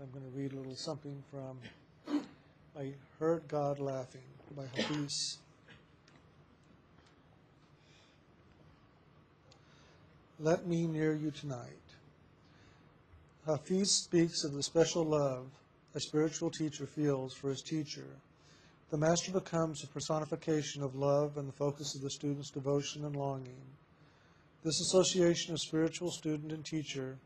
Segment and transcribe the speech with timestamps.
[0.00, 1.58] I'm going to read a little something from
[2.76, 4.22] I Heard God Laughing
[4.56, 5.38] by Hafiz.
[10.40, 11.68] Let me near you tonight.
[13.46, 15.46] Hafiz speaks of the special love
[15.94, 18.06] a spiritual teacher feels for his teacher.
[18.90, 23.14] The master becomes a personification of love and the focus of the student's devotion and
[23.14, 23.62] longing.
[24.64, 27.16] This association of spiritual student and teacher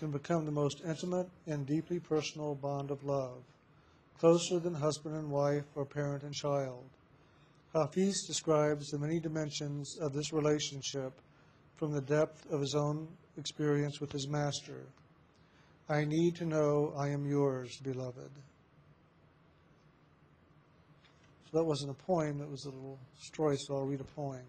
[0.00, 3.36] can become the most intimate and deeply personal bond of love,
[4.18, 6.82] closer than husband and wife or parent and child.
[7.74, 11.12] Hafiz describes the many dimensions of this relationship
[11.76, 14.86] from the depth of his own experience with his master.
[15.90, 18.30] I need to know I am yours, beloved.
[21.44, 24.46] So that wasn't a poem, that was a little story, so I'll read a poem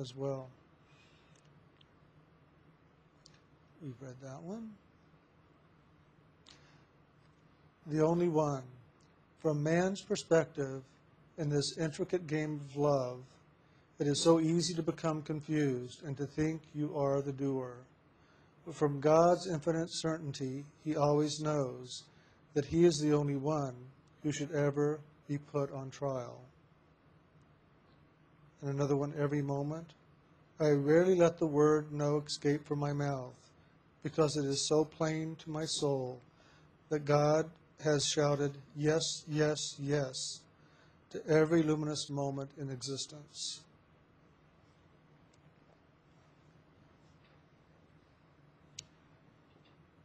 [0.00, 0.48] as well.
[3.82, 4.70] We've read that one.
[7.86, 8.62] The only one.
[9.40, 10.82] From man's perspective,
[11.36, 13.20] in this intricate game of love,
[13.98, 17.76] it is so easy to become confused and to think you are the doer.
[18.64, 22.04] But from God's infinite certainty, He always knows
[22.54, 23.74] that He is the only one
[24.22, 26.40] who should ever be put on trial.
[28.60, 29.94] And another one, every moment.
[30.60, 33.34] I rarely let the word no escape from my mouth,
[34.04, 36.20] because it is so plain to my soul
[36.88, 37.50] that God
[37.82, 40.40] has shouted, Yes, yes, yes,
[41.10, 43.60] to every luminous moment in existence.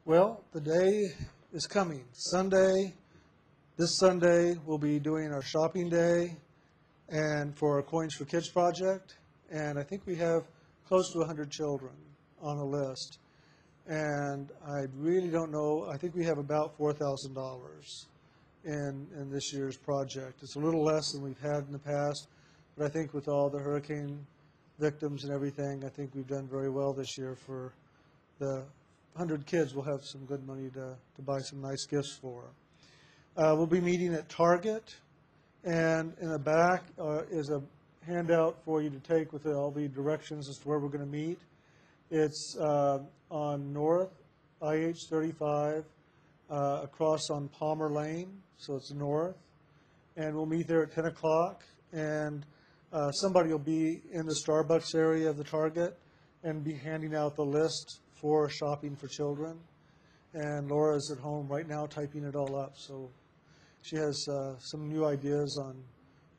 [0.05, 1.03] Well, the day
[1.53, 2.05] is coming.
[2.13, 2.93] Sunday,
[3.77, 6.37] this Sunday, we'll be doing our shopping day
[7.09, 9.15] and for our Coins for Kids project.
[9.51, 10.43] And I think we have
[10.87, 11.91] close to 100 children
[12.41, 13.19] on the list.
[13.87, 18.05] And I really don't know, I think we have about $4,000
[18.65, 20.43] in, in this year's project.
[20.43, 22.27] It's a little less than we've had in the past,
[22.77, 24.25] but I think with all the hurricane
[24.77, 27.71] victims and everything, I think we've done very well this year for
[28.39, 28.65] the
[29.13, 29.73] 100 kids.
[29.73, 32.43] We'll have some good money to, to buy some nice gifts for.
[33.37, 34.95] Uh, we'll be meeting at Target,
[35.63, 37.61] and in the back uh, is a
[38.05, 41.11] handout for you to take with all the directions as to where we're going to
[41.11, 41.39] meet.
[42.09, 44.11] It's uh, on North
[44.61, 45.83] IH 35
[46.49, 49.35] uh, across on Palmer Lane, so it's north.
[50.15, 51.63] And we'll meet there at 10 o'clock.
[51.91, 52.45] And
[52.93, 55.97] uh, somebody will be in the Starbucks area of the Target
[56.43, 59.57] and be handing out the list for shopping for children.
[60.33, 62.77] And Laura's at home right now typing it all up.
[62.77, 63.09] So
[63.81, 65.75] she has uh, some new ideas on,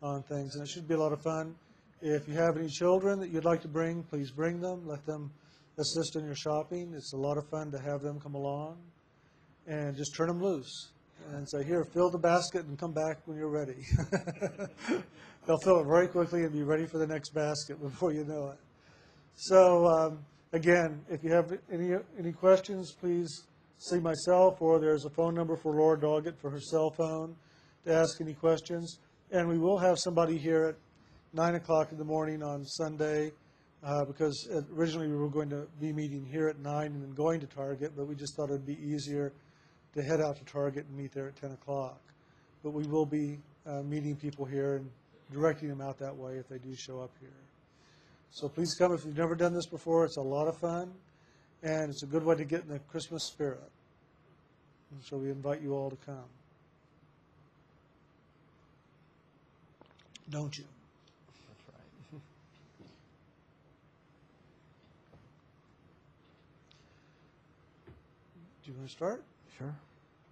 [0.03, 0.55] on things.
[0.55, 1.55] And it should be a lot of fun.
[2.01, 4.87] If you have any children that you'd like to bring, please bring them.
[4.87, 5.31] Let them
[5.79, 6.93] assist in your shopping.
[6.95, 8.79] It's a lot of fun to have them come along
[9.67, 10.91] and just turn them loose
[11.33, 13.77] and say, here, fill the basket and come back when you're ready.
[15.47, 18.49] They'll fill it very quickly and be ready for the next basket before you know
[18.49, 18.59] it.
[19.37, 20.19] So, um,
[20.53, 23.45] again, if you have any, any questions, please
[23.79, 27.37] see myself or there's a phone number for Laura Doggett for her cell phone
[27.87, 28.99] to ask any questions.
[29.31, 30.77] And we will have somebody here at
[31.35, 33.33] 9 o'clock in the morning on Sunday
[33.85, 37.41] uh, because originally we were going to be meeting here at 9 and then going
[37.41, 39.33] to Target, but we just thought it would be easier
[39.95, 42.01] to head out to Target and meet there at 10 o'clock.
[42.63, 44.91] But we will be uh, meeting people here and
[45.33, 47.31] directing them out that way if they do show up here.
[48.31, 50.05] So please come if you've never done this before.
[50.05, 50.93] It's a lot of fun,
[51.63, 53.71] and it's a good way to get in the Christmas spirit.
[54.91, 56.25] And so we invite you all to come.
[60.31, 60.65] Don't you?
[61.49, 62.21] That's right.
[68.69, 69.25] Do you want to start?
[69.57, 69.75] Sure.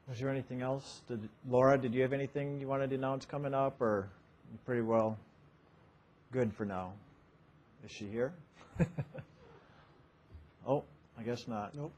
[0.06, 1.00] Was there anything else?
[1.08, 4.10] Did, Laura, did you have anything you wanted to announce coming up, or
[4.66, 5.16] pretty well
[6.32, 6.92] good for now?
[7.82, 8.34] Is she here?
[10.68, 10.84] oh,
[11.18, 11.74] I guess not.
[11.74, 11.92] Nope.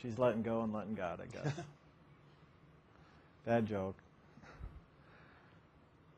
[0.00, 1.52] She's letting go and letting God, I guess.
[3.44, 3.96] Bad joke.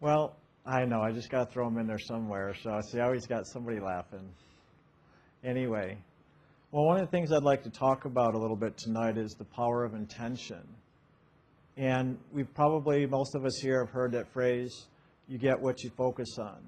[0.03, 0.37] Well,
[0.67, 1.01] I know.
[1.01, 2.55] I just got to throw them in there somewhere.
[2.63, 4.29] So I see, I always got somebody laughing.
[5.43, 5.97] Anyway,
[6.73, 9.35] well, one of the things I'd like to talk about a little bit tonight is
[9.35, 10.63] the power of intention.
[11.77, 14.87] And we probably, most of us here have heard that phrase,
[15.27, 16.59] you get what you focus on.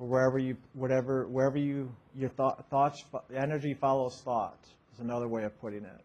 [0.00, 4.58] Or wherever you, whatever, wherever you, your thought, thoughts, energy follows thought
[4.92, 6.00] is another way of putting it.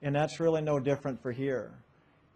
[0.00, 1.70] And that's really no different for here.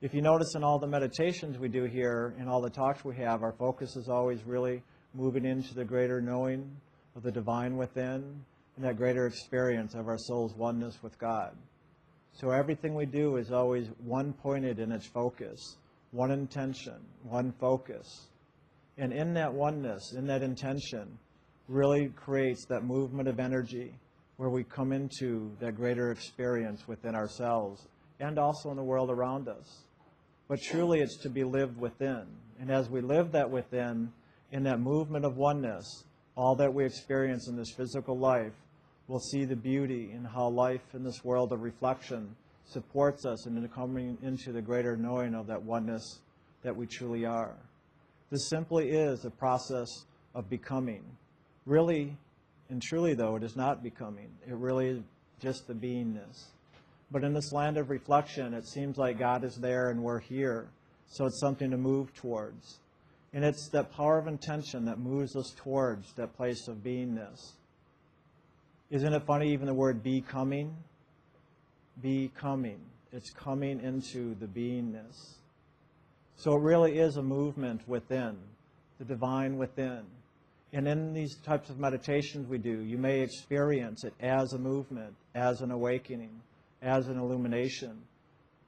[0.03, 3.17] If you notice in all the meditations we do here, in all the talks we
[3.17, 4.83] have, our focus is always really
[5.15, 6.71] moving into the greater knowing
[7.17, 8.45] of the divine within
[8.77, 11.57] and that greater experience of our soul's oneness with God.
[12.33, 15.77] So everything we do is always one pointed in its focus,
[16.13, 18.29] one intention, one focus.
[18.97, 21.19] And in that oneness, in that intention,
[21.69, 23.95] really creates that movement of energy
[24.37, 27.87] where we come into that greater experience within ourselves
[28.21, 29.83] and also in the world around us.
[30.49, 32.27] But truly, it's to be lived within.
[32.61, 34.13] And as we live that within,
[34.51, 36.05] in that movement of oneness,
[36.37, 38.53] all that we experience in this physical life,
[39.09, 42.35] we'll see the beauty in how life in this world of reflection
[42.65, 46.21] supports us in coming into the greater knowing of that oneness
[46.63, 47.55] that we truly are.
[48.31, 49.89] This simply is a process
[50.35, 51.03] of becoming.
[51.67, 52.17] Really
[52.73, 54.31] and truly, though, it is not becoming.
[54.49, 55.01] It really is
[55.41, 56.45] just the beingness.
[57.11, 60.71] But in this land of reflection, it seems like God is there and we're here.
[61.07, 62.79] So it's something to move towards.
[63.35, 67.53] And it's that power of intention that moves us towards that place of beingness.
[68.91, 70.77] Isn't it funny, even the word becoming?
[72.03, 72.81] Becoming.
[73.11, 75.37] It's coming into the beingness.
[76.37, 78.37] So it really is a movement within,
[78.99, 80.03] the divine within.
[80.75, 85.15] And in these types of meditations we do, you may experience it as a movement,
[85.35, 86.41] as an awakening,
[86.83, 87.99] as an illumination.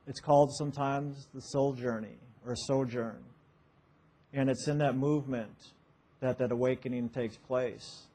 [0.06, 3.22] It's called sometimes the soul journey or sojourn.
[4.34, 5.54] And it's in that movement
[6.20, 8.08] that that awakening takes place.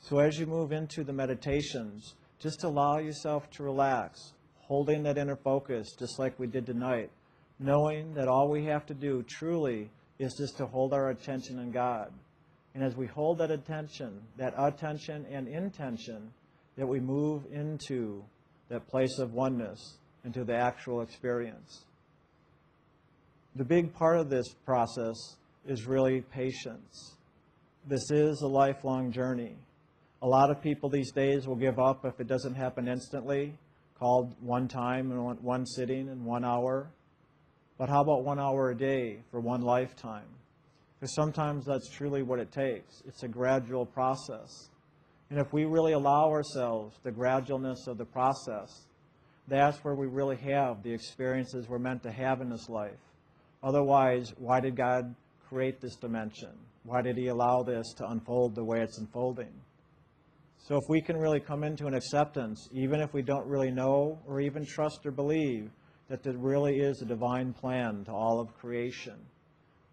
[0.00, 5.36] So as you move into the meditations, just allow yourself to relax, holding that inner
[5.36, 7.10] focus just like we did tonight,
[7.58, 11.70] knowing that all we have to do truly is just to hold our attention on
[11.70, 12.10] God.
[12.74, 16.32] And as we hold that attention, that attention and intention,
[16.76, 18.24] that we move into
[18.68, 21.84] that place of oneness, into the actual experience.
[23.56, 25.16] The big part of this process
[25.66, 27.16] is really patience.
[27.86, 29.56] This is a lifelong journey.
[30.22, 33.54] A lot of people these days will give up if it doesn't happen instantly,
[33.98, 36.90] called one time and one, sitting and one hour.
[37.76, 40.28] But how about one hour a day for one lifetime?
[41.00, 43.02] Because sometimes that's truly what it takes.
[43.08, 44.68] It's a gradual process.
[45.30, 48.86] And if we really allow ourselves the gradualness of the process,
[49.48, 53.00] that's where we really have the experiences we're meant to have in this life.
[53.62, 55.14] Otherwise, why did God
[55.48, 56.50] create this dimension?
[56.84, 59.52] Why did He allow this to unfold the way it's unfolding?
[60.58, 64.18] So, if we can really come into an acceptance, even if we don't really know
[64.26, 65.70] or even trust or believe
[66.08, 69.16] that there really is a divine plan to all of creation,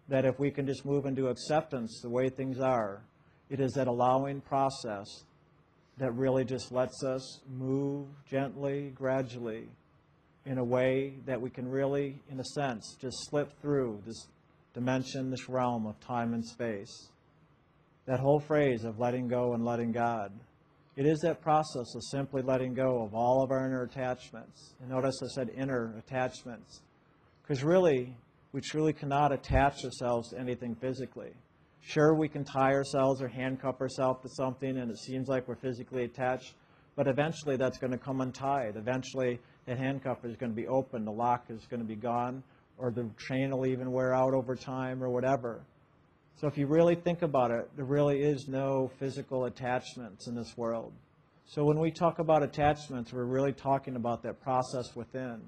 [0.08, 3.02] that if we can just move into acceptance the way things are,
[3.50, 5.24] it is that allowing process
[5.98, 9.68] that really just lets us move gently, gradually,
[10.48, 14.26] in a way that we can really, in a sense, just slip through this
[14.72, 17.08] dimension, this realm of time and space.
[18.06, 20.32] That whole phrase of letting go and letting God.
[20.96, 24.72] It is that process of simply letting go of all of our inner attachments.
[24.80, 26.80] And notice I said inner attachments.
[27.42, 28.16] Because really,
[28.52, 31.32] we truly cannot attach ourselves to anything physically.
[31.82, 35.56] Sure, we can tie ourselves or handcuff ourselves to something and it seems like we're
[35.56, 36.54] physically attached,
[36.96, 38.76] but eventually that's going to come untied.
[38.76, 42.42] Eventually, that handcuff is going to be open, the lock is going to be gone,
[42.78, 45.60] or the chain will even wear out over time or whatever.
[46.40, 50.56] So if you really think about it, there really is no physical attachments in this
[50.56, 50.92] world.
[51.46, 55.40] So when we talk about attachments, we're really talking about that process within,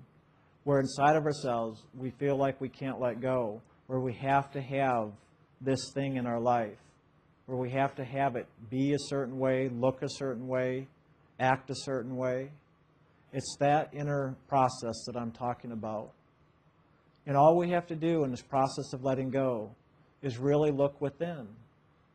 [0.64, 4.60] where inside of ourselves we feel like we can't let go, where we have to
[4.60, 5.12] have
[5.60, 6.78] this thing in our life,
[7.46, 10.86] where we have to have it be a certain way, look a certain way,
[11.38, 12.50] act a certain way.
[13.32, 16.10] It's that inner process that I'm talking about.
[17.26, 19.70] And all we have to do in this process of letting go
[20.22, 21.46] is really look within.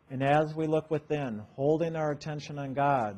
[0.10, 3.15] And as we look within, holding our attention on God,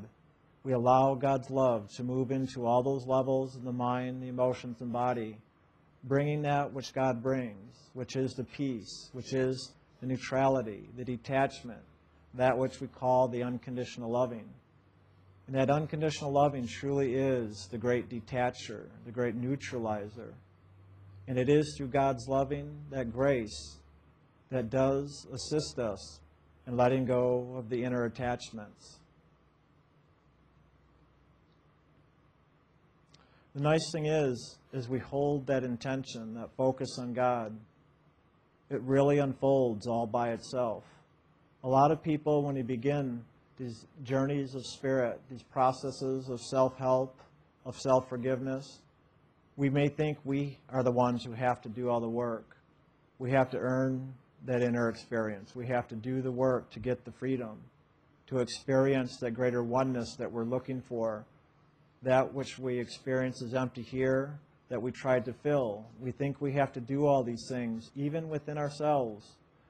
[0.63, 4.81] we allow God's love to move into all those levels of the mind, the emotions,
[4.81, 5.37] and body,
[6.03, 11.81] bringing that which God brings, which is the peace, which is the neutrality, the detachment,
[12.35, 14.47] that which we call the unconditional loving.
[15.47, 20.33] And that unconditional loving truly is the great detacher, the great neutralizer.
[21.27, 23.77] And it is through God's loving, that grace,
[24.49, 26.19] that does assist us
[26.67, 28.97] in letting go of the inner attachments.
[33.55, 37.57] The nice thing is, is we hold that intention, that focus on God,
[38.69, 40.83] it really unfolds all by itself.
[41.63, 43.23] A lot of people, when they begin
[43.57, 47.19] these journeys of spirit, these processes of self help,
[47.65, 48.79] of self forgiveness,
[49.55, 52.57] we may think we are the ones who have to do all the work.
[53.19, 54.13] We have to earn
[54.45, 55.55] that inner experience.
[55.55, 57.57] We have to do the work to get the freedom,
[58.27, 61.25] to experience that greater oneness that we're looking for,
[62.03, 65.85] that which we experience is empty here that we tried to fill.
[65.99, 69.25] We think we have to do all these things, even within ourselves,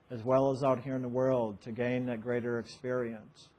[0.10, 3.50] as well as out here in the world, to gain that greater experience.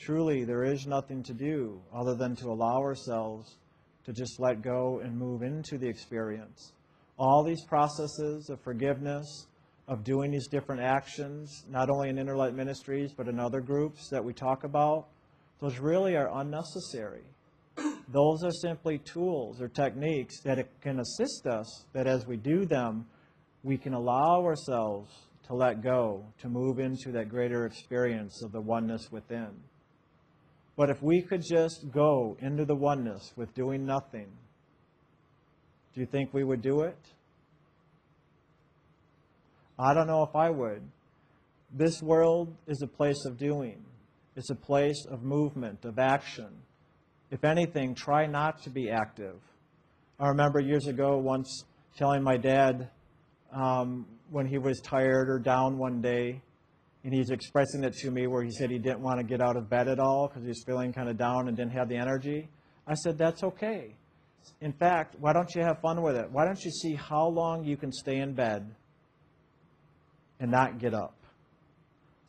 [0.00, 3.56] Truly, there is nothing to do other than to allow ourselves
[4.04, 6.72] to just let go and move into the experience.
[7.18, 9.46] All these processes of forgiveness,
[9.88, 14.24] of doing these different actions, not only in Interlight Ministries, but in other groups that
[14.24, 15.06] we talk about,
[15.60, 17.22] those really are unnecessary.
[18.08, 23.06] Those are simply tools or techniques that can assist us, that as we do them,
[23.62, 25.10] we can allow ourselves
[25.46, 29.50] to let go, to move into that greater experience of the oneness within.
[30.76, 34.26] But if we could just go into the oneness with doing nothing,
[35.94, 36.98] do you think we would do it?
[39.78, 40.82] I don't know if I would.
[41.72, 43.84] This world is a place of doing.
[44.36, 46.48] It's a place of movement, of action.
[47.30, 49.36] If anything, try not to be active.
[50.18, 51.64] I remember years ago once
[51.96, 52.90] telling my dad
[53.52, 56.42] um, when he was tired or down one day,
[57.04, 59.56] and he's expressing it to me where he said he didn't want to get out
[59.56, 61.96] of bed at all because he was feeling kind of down and didn't have the
[61.96, 62.48] energy.
[62.86, 63.94] I said, That's okay.
[64.60, 66.30] In fact, why don't you have fun with it?
[66.30, 68.74] Why don't you see how long you can stay in bed
[70.40, 71.14] and not get up?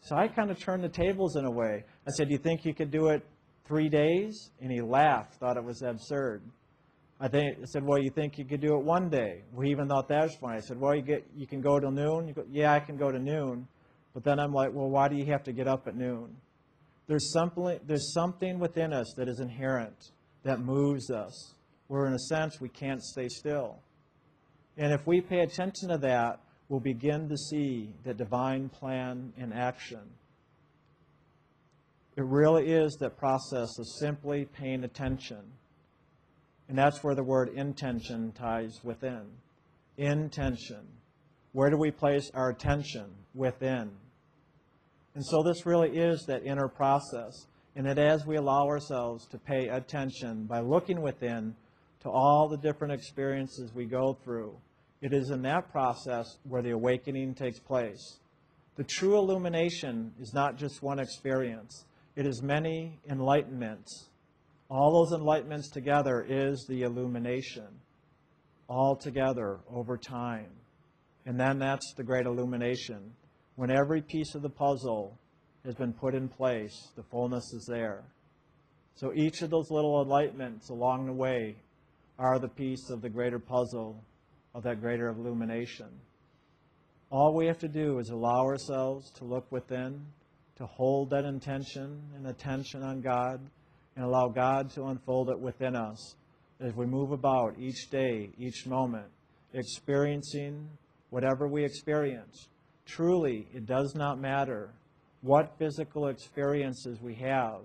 [0.02, 1.84] So I kind of turned the tables in a way.
[2.06, 3.26] I said, Do you think you could do it
[3.66, 4.52] three days?
[4.62, 6.42] And he laughed, thought it was absurd.
[7.20, 9.42] I, think, I said, Well, you think you could do it one day?
[9.64, 10.58] He even thought that was funny.
[10.58, 12.34] I said, Well, you, get, you can go till noon?
[12.34, 13.68] Go, yeah, I can go to noon.
[14.16, 16.36] But then I'm like, Well, why do you have to get up at noon?
[17.06, 20.12] There's something, there's something within us that is inherent
[20.44, 21.54] that moves us,
[21.88, 23.78] where in a sense we can't stay still.
[24.78, 29.54] And if we pay attention to that, we'll begin to see the divine plan in
[29.54, 30.02] action.
[32.16, 35.42] It really is that process of simply paying attention.
[36.70, 39.26] And that's where the word intention ties within.
[39.98, 40.88] Intention.
[41.52, 43.06] Where do we place our attention?
[43.34, 43.92] Within.
[45.16, 47.48] And so this really is that inner process.
[47.76, 51.56] And that as we allow ourselves to pay attention by looking within
[52.02, 54.56] to all the different experiences we go through,
[55.02, 58.20] it is in that process where the awakening takes place.
[58.76, 64.08] The true illumination is not just one experience, it is many enlightenments.
[64.70, 67.68] All those enlightenments together is the illumination,
[68.68, 70.50] all together over time.
[71.26, 73.14] And then that's the great illumination.
[73.56, 75.18] When every piece of the puzzle
[75.64, 78.04] has been put in place, the fullness is there.
[78.96, 81.56] So each of those little enlightenments along the way
[82.18, 84.04] are the piece of the greater puzzle
[84.54, 85.88] of that greater illumination.
[87.12, 90.06] All we have to do is allow ourselves to look within,
[90.58, 93.40] to hold that intention and attention on God,
[93.96, 96.16] and allow God to unfold it within us
[96.60, 99.08] as we move about each day, each moment,
[99.54, 100.70] experiencing
[101.10, 102.48] whatever we experience.
[102.86, 104.70] Truly, it does not matter
[105.22, 107.62] what physical experiences we have.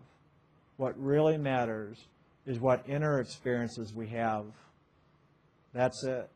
[0.77, 1.99] What really matters
[2.47, 4.47] is what inner experiences we have.
[5.75, 6.29] That's it.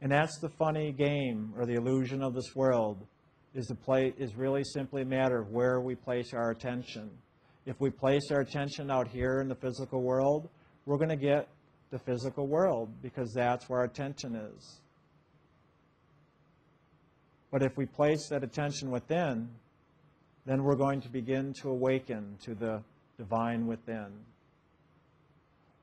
[0.00, 2.98] And that's the funny game or the illusion of this world
[3.54, 7.10] is the play is really simply a matter of where we place our attention.
[7.66, 10.48] If we place our attention out here in the physical world,
[10.86, 11.48] we're going to get
[11.90, 14.80] the physical world because that's where our attention is.
[17.50, 19.48] But if we place that attention within,
[20.46, 22.82] then we're going to begin to awaken to the
[23.18, 24.08] divine within.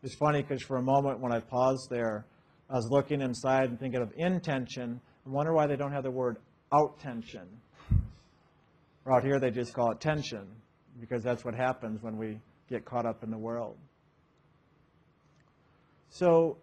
[0.04, 2.26] It's funny because for a moment when I paused there,
[2.70, 5.02] I was looking inside and thinking of intention.
[5.26, 6.38] I wonder why they don't have the word
[6.74, 7.48] out tension.
[9.10, 10.48] Out here they just call it tension
[11.00, 13.78] because that's what happens when we get caught up in the world.
[16.10, 16.58] So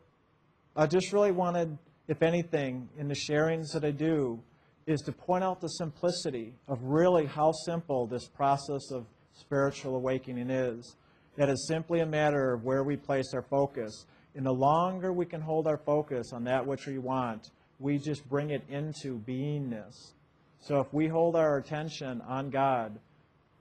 [0.76, 4.40] I just really wanted, if anything, in the sharings that I do,
[4.86, 10.50] is to point out the simplicity of really how simple this process of spiritual awakening
[10.50, 10.96] is.
[11.36, 14.06] That is simply a matter of where we place our focus.
[14.34, 18.28] And the longer we can hold our focus on that which we want, we just
[18.28, 20.12] bring it into beingness.
[20.60, 22.98] So if we hold our attention on God,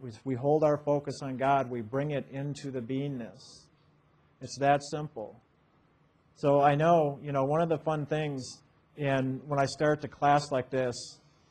[0.03, 3.63] if we hold our focus on God, we bring it into the beingness.
[4.41, 5.39] It's that simple.
[6.35, 8.62] So I know, you know, one of the fun things
[8.97, 10.95] and when I start the class like this,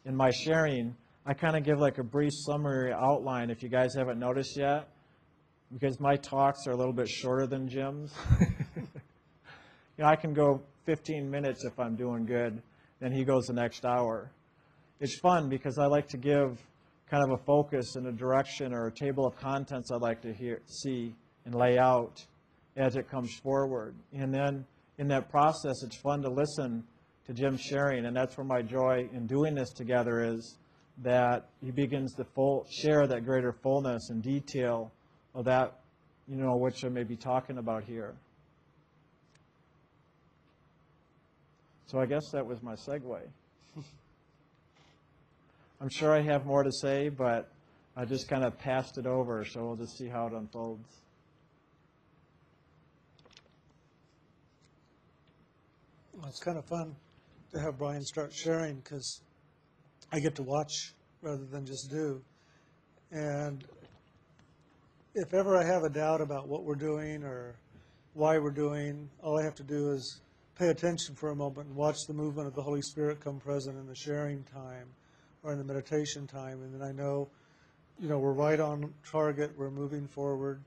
[0.05, 0.95] in my sharing,
[1.27, 4.89] I kind of give like a brief summary outline if you guys haven't noticed yet,
[5.73, 8.13] because my talks are a little bit shorter than Jim's.
[8.41, 8.85] you
[9.99, 12.61] know, I can go 15 minutes if I'm doing good,
[13.01, 14.31] then he goes the next hour.
[15.01, 16.59] It's fun because I like to give
[17.11, 20.33] kind of a focus and a direction or a table of contents I'd like to
[20.33, 22.25] hear, see and lay out.
[22.77, 23.95] as it comes forward.
[24.15, 24.65] And then
[24.97, 26.85] in that process, it's fun to listen
[27.33, 30.57] to Jim sharing, and that's where my joy in doing this together is
[30.99, 34.93] that he begins to full, share that greater fullness and detail
[35.35, 35.81] of that,
[36.29, 38.15] you know, which I may be talking about here.
[41.87, 43.21] So I guess that was my segue.
[45.81, 47.51] I'm sure I have more to say, but
[47.97, 50.89] I just kind of passed it over, so we'll just see how it unfolds.
[56.15, 56.95] Well, It's kind of fun
[57.53, 59.21] to have Brian start sharing because
[60.11, 62.23] I get to watch rather than just do.
[63.11, 63.65] And
[65.15, 67.55] if ever I have a doubt about what we're doing or
[68.15, 70.21] why we're doing, all I have to do is
[70.59, 73.77] pay attention for a moment and watch the movement of the Holy Spirit come present
[73.79, 74.89] in the sharing time
[75.43, 76.63] or in the meditation time.
[76.63, 77.29] And then I know,
[78.01, 80.63] you know, we're right on target, we're moving forward.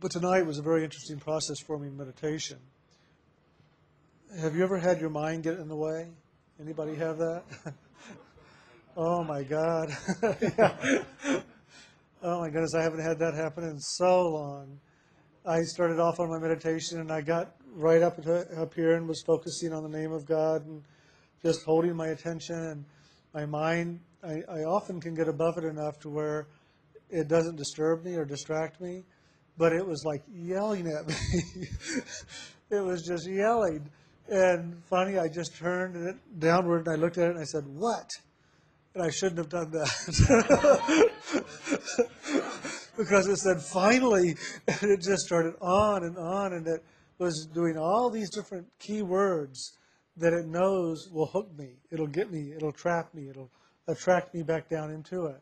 [0.00, 2.58] But tonight was a very interesting process for me in meditation.
[4.36, 6.06] Have you ever had your mind get in the way?
[6.60, 7.42] Anybody have that?
[8.96, 9.88] oh my God.
[12.20, 14.80] Oh my goodness, I haven't had that happen in so long.
[15.46, 19.06] I started off on my meditation and I got right up to, up here and
[19.06, 20.82] was focusing on the name of God and
[21.44, 22.84] just holding my attention and
[23.32, 24.00] my mind.
[24.24, 26.48] I, I often can get above it enough to where
[27.08, 29.04] it doesn't disturb me or distract me,
[29.56, 31.68] but it was like yelling at me.
[32.70, 33.88] it was just yelling.
[34.28, 37.64] And finally, I just turned it downward and I looked at it and I said,
[37.66, 38.10] What?
[38.94, 41.10] And I shouldn't have done that.
[42.98, 44.34] because it said finally,
[44.66, 46.82] and it just started on and on, and it
[47.18, 49.78] was doing all these different key words
[50.16, 51.76] that it knows will hook me.
[51.90, 52.52] It'll get me.
[52.54, 53.28] It'll trap me.
[53.28, 53.50] It'll
[53.86, 55.40] attract me back down into it.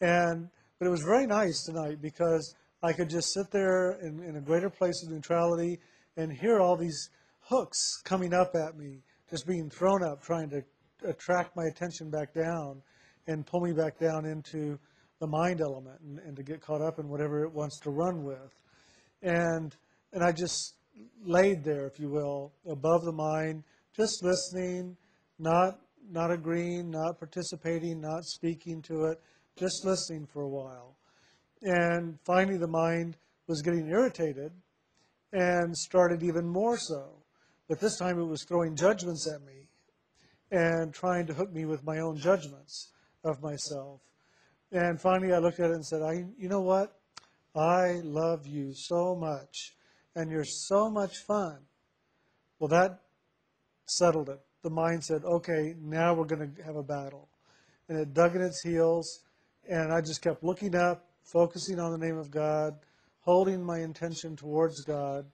[0.00, 0.48] And
[0.78, 4.40] but it was very nice tonight because I could just sit there in, in a
[4.40, 5.80] greater place of neutrality
[6.16, 7.10] and hear all these
[7.48, 10.62] hooks coming up at me, just being thrown up, trying to
[11.04, 12.82] attract my attention back down
[13.26, 14.78] and pull me back down into
[15.20, 18.24] the mind element and, and to get caught up in whatever it wants to run
[18.24, 18.54] with.
[19.22, 19.74] And
[20.12, 20.74] and I just
[21.22, 23.62] laid there, if you will, above the mind,
[23.96, 24.96] just listening,
[25.38, 25.78] not
[26.10, 29.20] not agreeing, not participating, not speaking to it,
[29.56, 30.96] just listening for a while.
[31.62, 34.52] And finally the mind was getting irritated
[35.32, 37.10] and started even more so.
[37.68, 39.68] But this time it was throwing judgments at me
[40.50, 42.92] and trying to hook me with my own judgments
[43.24, 44.00] of myself.
[44.72, 46.94] And finally, I looked at it and said, I, you know what?
[47.54, 49.74] I love you so much,
[50.14, 51.58] and you're so much fun.
[52.58, 53.00] Well, that
[53.86, 54.40] settled it.
[54.62, 57.28] The mind said, okay, now we're going to have a battle.
[57.88, 59.20] And it dug in its heels,
[59.68, 62.74] and I just kept looking up, focusing on the name of God,
[63.20, 65.26] holding my intention towards God,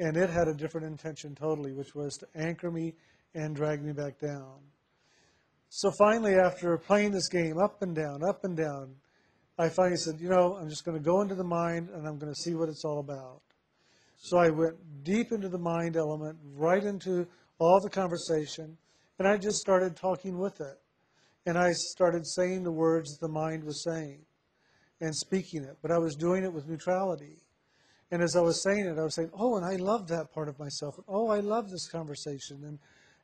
[0.00, 2.94] and it had a different intention totally, which was to anchor me
[3.34, 4.56] and drag me back down.
[5.68, 8.94] So finally, after playing this game up and down, up and down,
[9.58, 12.18] I finally said, you know, I'm just going to go into the mind and I'm
[12.18, 13.42] going to see what it's all about.
[14.16, 17.26] So I went deep into the mind element, right into
[17.58, 18.76] all the conversation,
[19.18, 20.78] and I just started talking with it.
[21.46, 24.20] And I started saying the words the mind was saying
[25.00, 27.36] and speaking it, but I was doing it with neutrality.
[28.10, 30.48] And as I was saying it, I was saying, oh, and I love that part
[30.48, 30.96] of myself.
[31.06, 32.64] Oh, I love this conversation.
[32.64, 32.78] And,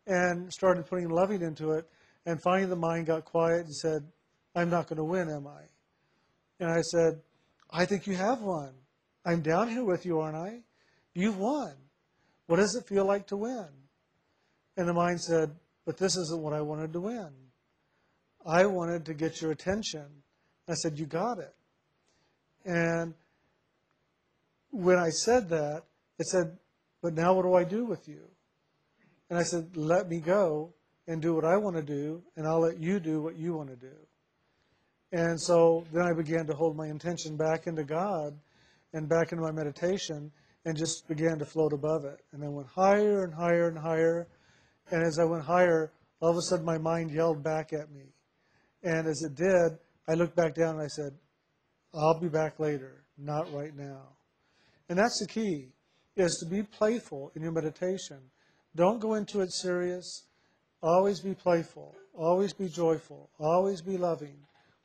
[0.07, 1.89] and started putting loving into it.
[2.25, 4.05] And finally, the mind got quiet and said,
[4.55, 5.63] I'm not going to win, am I?
[6.61, 7.21] And I said,
[7.71, 8.71] I think you have won.
[9.25, 10.61] I'm down here with you, aren't I?
[11.15, 11.73] You've won.
[12.47, 13.67] What does it feel like to win?
[14.77, 15.51] And the mind said,
[15.85, 17.31] But this isn't what I wanted to win.
[18.45, 20.07] I wanted to get your attention.
[20.69, 21.55] I said, You got it.
[22.65, 23.15] And
[24.71, 25.85] when I said that,
[26.19, 26.57] it said,
[27.03, 28.23] But now what do I do with you?
[29.31, 30.73] And I said, Let me go
[31.07, 33.69] and do what I want to do, and I'll let you do what you want
[33.71, 33.97] to do.
[35.13, 38.37] And so then I began to hold my intention back into God
[38.93, 40.33] and back into my meditation
[40.65, 42.21] and just began to float above it.
[42.33, 44.27] And I went higher and higher and higher.
[44.91, 48.15] And as I went higher, all of a sudden my mind yelled back at me.
[48.83, 51.13] And as it did, I looked back down and I said,
[51.95, 54.16] I'll be back later, not right now.
[54.89, 55.73] And that's the key,
[56.17, 58.19] is to be playful in your meditation.
[58.75, 60.25] Don't go into it serious.
[60.83, 61.95] Always be playful.
[62.15, 63.31] Always be joyful.
[63.41, 64.37] Always be loving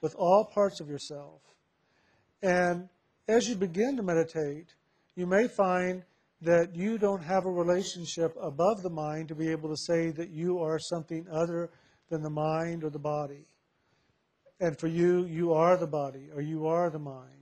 [0.02, 1.42] with all parts of yourself.
[2.42, 2.90] And
[3.28, 4.74] as you begin to meditate,
[5.16, 6.04] you may find
[6.42, 10.32] that you don't have a relationship above the mind to be able to say that
[10.32, 11.70] you are something other
[12.10, 13.46] than the mind or the body.
[14.60, 17.41] And for you, you are the body or you are the mind.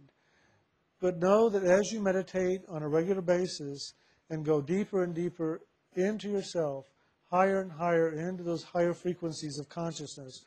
[1.00, 3.94] But know that as you meditate on a regular basis
[4.30, 5.62] and go deeper and deeper
[5.96, 6.86] into yourself,
[7.32, 10.46] higher and higher into those higher frequencies of consciousness,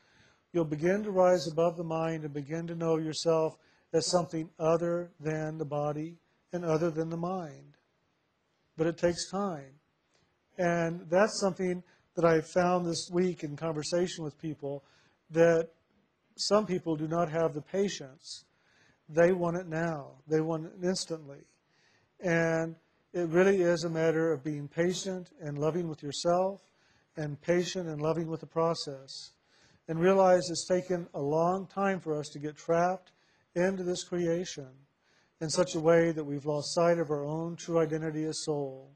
[0.51, 3.57] you'll begin to rise above the mind and begin to know yourself
[3.93, 6.17] as something other than the body
[6.51, 7.77] and other than the mind.
[8.77, 9.79] But it takes time.
[10.57, 11.83] And that's something
[12.15, 14.83] that I found this week in conversation with people
[15.31, 15.69] that
[16.35, 18.45] some people do not have the patience.
[19.13, 21.41] They want it now, they want it instantly.
[22.19, 22.75] And
[23.13, 26.61] it really is a matter of being patient and loving with yourself
[27.15, 29.33] and patient and loving with the process.
[29.87, 33.11] And realize it's taken a long time for us to get trapped
[33.55, 34.69] into this creation
[35.41, 38.89] in such a way that we've lost sight of our own true identity as soul.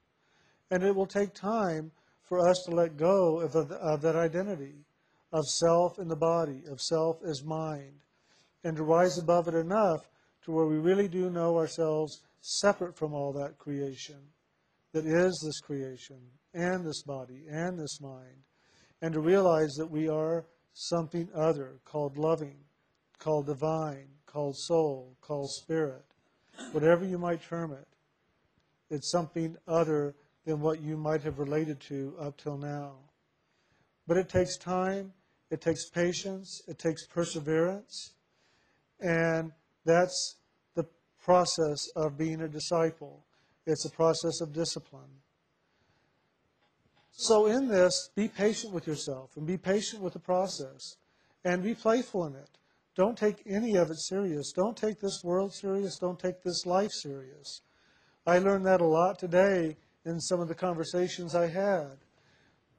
[0.71, 1.91] And it will take time
[2.23, 4.86] for us to let go of, of that identity
[5.32, 7.99] of self in the body, of self as mind,
[8.63, 10.10] and to rise above it enough
[10.43, 14.20] to where we really do know ourselves separate from all that creation
[14.93, 16.17] that is this creation
[16.54, 18.43] and this body and this mind,
[19.02, 22.58] and to realize that we are something other called loving,
[23.20, 26.04] called divine, called soul, called spirit,
[26.72, 27.88] whatever you might term it.
[28.89, 30.15] It's something other
[30.46, 32.93] than what you might have related to up till now.
[34.08, 35.13] But it takes time,
[35.52, 38.13] it takes patience, it takes perseverance,
[38.99, 39.51] and
[39.86, 40.38] that's
[40.75, 40.86] the
[41.23, 43.25] process of being a disciple.
[43.65, 45.21] It's a process of discipline.
[47.12, 50.97] So, in this, be patient with yourself and be patient with the process
[51.43, 52.57] and be playful in it.
[52.95, 54.51] Don't take any of it serious.
[54.51, 55.97] Don't take this world serious.
[55.97, 57.62] Don't take this life serious.
[58.25, 61.97] I learned that a lot today in some of the conversations I had,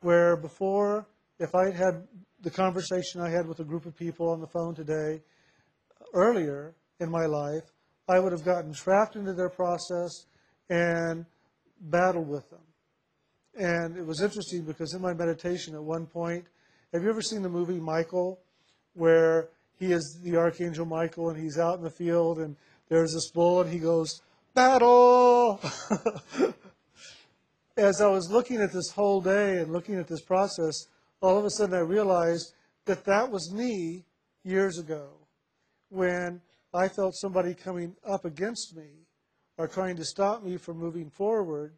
[0.00, 1.07] where before,
[1.38, 2.07] if I had
[2.40, 5.22] the conversation I had with a group of people on the phone today,
[6.14, 7.73] earlier in my life,
[8.09, 10.27] I would have gotten trapped into their process
[10.71, 11.27] and
[11.81, 12.61] battled with them.
[13.55, 16.44] And it was interesting because in my meditation at one point,
[16.92, 18.40] have you ever seen the movie Michael,
[18.94, 22.57] where he is the Archangel Michael and he's out in the field and
[22.88, 24.23] there's this bull and he goes,
[24.55, 25.61] Battle!
[27.77, 30.88] As I was looking at this whole day and looking at this process,
[31.21, 32.55] all of a sudden I realized
[32.87, 34.05] that that was me
[34.42, 35.17] years ago
[35.90, 36.40] when
[36.74, 39.07] I felt somebody coming up against me
[39.57, 41.74] or trying to stop me from moving forward.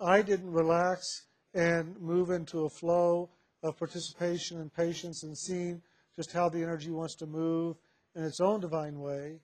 [0.00, 3.30] I didn't relax and move into a flow
[3.62, 5.82] of participation and patience and seeing
[6.16, 7.76] just how the energy wants to move
[8.14, 9.40] in its own divine way.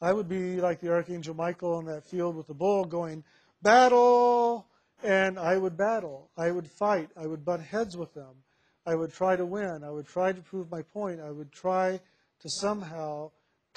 [0.00, 3.22] I would be like the Archangel Michael in that field with the bull going,
[3.62, 4.66] battle!
[5.02, 6.30] And I would battle.
[6.36, 7.08] I would fight.
[7.16, 8.42] I would butt heads with them.
[8.86, 9.82] I would try to win.
[9.84, 11.20] I would try to prove my point.
[11.20, 12.00] I would try
[12.40, 13.30] to somehow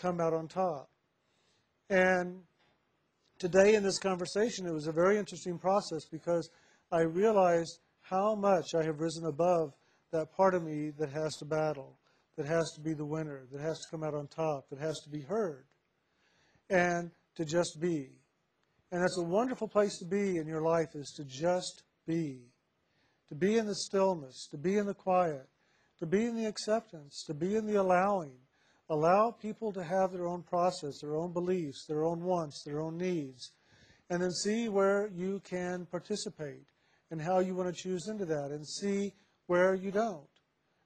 [0.03, 0.89] come out on top.
[1.89, 2.41] And
[3.39, 6.49] today in this conversation, it was a very interesting process because
[6.91, 9.73] I realized how much I have risen above
[10.11, 11.97] that part of me that has to battle,
[12.35, 14.99] that has to be the winner, that has to come out on top, that has
[15.05, 15.63] to be heard,
[16.69, 18.09] and to just be.
[18.91, 22.41] And that's a wonderful place to be in your life is to just be.
[23.29, 25.47] To be in the stillness, to be in the quiet,
[25.99, 28.33] to be in the acceptance, to be in the allowing.
[28.93, 32.95] Allow people to have their own process, their own beliefs, their own wants, their own
[32.95, 33.51] needs.
[34.12, 36.67] And then see where you can participate
[37.10, 39.12] and how you want to choose into that and see
[39.47, 40.29] where you don't.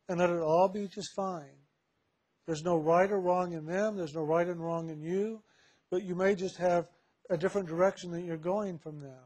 [0.07, 1.59] And let it all be just fine.
[2.45, 5.41] There's no right or wrong in them, there's no right and wrong in you,
[5.91, 6.87] but you may just have
[7.29, 9.25] a different direction that you're going from them.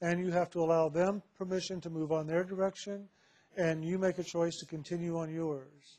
[0.00, 3.08] And you have to allow them permission to move on their direction,
[3.56, 5.98] and you make a choice to continue on yours.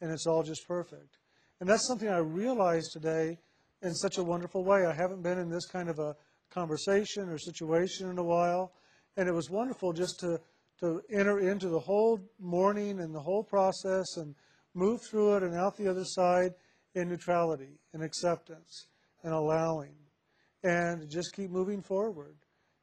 [0.00, 1.18] And it's all just perfect.
[1.60, 3.38] And that's something I realized today
[3.82, 4.84] in such a wonderful way.
[4.84, 6.16] I haven't been in this kind of a
[6.50, 8.72] conversation or situation in a while,
[9.16, 10.40] and it was wonderful just to,
[10.80, 14.34] to enter into the whole morning and the whole process and
[14.74, 16.52] move through it and out the other side
[16.94, 18.86] in neutrality and acceptance
[19.22, 19.94] and allowing
[20.62, 22.36] and just keep moving forward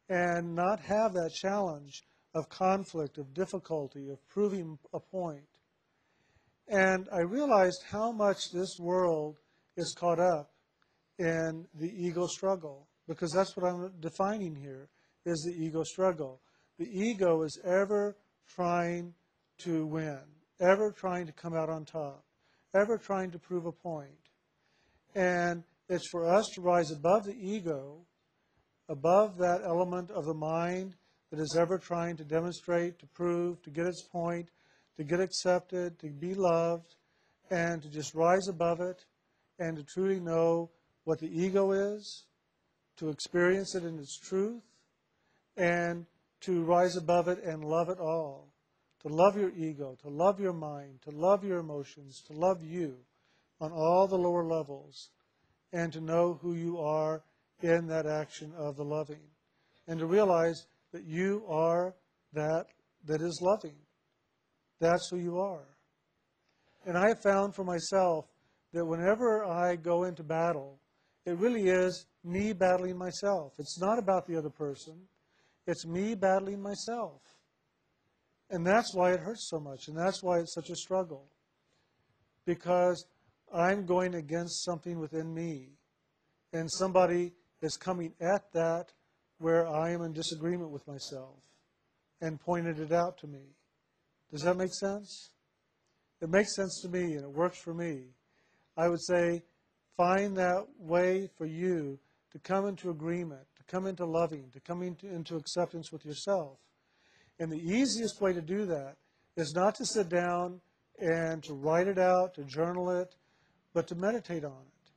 [0.10, 5.53] and not have that challenge of conflict, of difficulty, of proving a point.
[6.68, 9.40] And I realized how much this world
[9.76, 10.52] is caught up
[11.20, 14.90] in the ego struggle, because that's what I'm defining here,
[15.26, 16.42] is the ego struggle.
[16.80, 18.16] The ego is ever
[18.48, 19.14] trying
[19.60, 20.20] to win,
[20.60, 22.24] ever trying to come out on top,
[22.76, 24.10] ever trying to prove a point.
[25.16, 28.00] And it's for us to rise above the ego,
[28.90, 30.96] above that element of the mind
[31.30, 34.50] that is ever trying to demonstrate, to prove, to get its point,
[34.98, 36.96] to get accepted, to be loved,
[37.50, 39.06] and to just rise above it
[39.60, 40.70] and to truly know
[41.04, 42.26] what the ego is,
[42.98, 44.64] to experience it in its truth,
[45.58, 46.06] and
[46.42, 48.48] to rise above it and love it all.
[49.02, 52.96] To love your ego, to love your mind, to love your emotions, to love you
[53.60, 55.10] on all the lower levels,
[55.74, 57.22] and to know who you are
[57.62, 59.20] in that action of the loving.
[59.88, 61.94] And to realize that you are
[62.34, 62.68] that
[63.06, 63.76] that is loving.
[64.84, 65.66] That's who you are.
[66.86, 68.26] And I have found for myself
[68.74, 70.78] that whenever I go into battle,
[71.26, 73.54] it really is me battling myself.
[73.60, 74.96] It's not about the other person,
[75.66, 77.22] it's me battling myself.
[78.50, 81.26] And that's why it hurts so much, and that's why it's such a struggle.
[82.46, 83.06] Because
[83.54, 85.70] I'm going against something within me,
[86.52, 88.92] and somebody is coming at that
[89.40, 91.40] where I am in disagreement with myself
[92.20, 93.56] and pointed it out to me.
[94.34, 95.30] Does that make sense?
[96.20, 98.06] It makes sense to me and it works for me.
[98.76, 99.44] I would say
[99.96, 102.00] find that way for you
[102.32, 106.58] to come into agreement, to come into loving, to come into, into acceptance with yourself.
[107.40, 108.96] And the easiest way to do that
[109.38, 110.62] is not to sit down
[111.00, 113.14] and to write it out, to journal it,
[113.76, 114.92] but to meditate on it.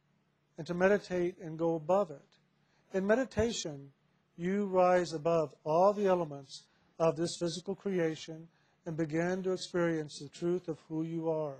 [0.56, 2.96] And to meditate and go above it.
[2.96, 3.90] In meditation,
[4.38, 6.64] you rise above all the elements
[6.98, 8.48] of this physical creation
[8.86, 11.58] and begin to experience the truth of who you are.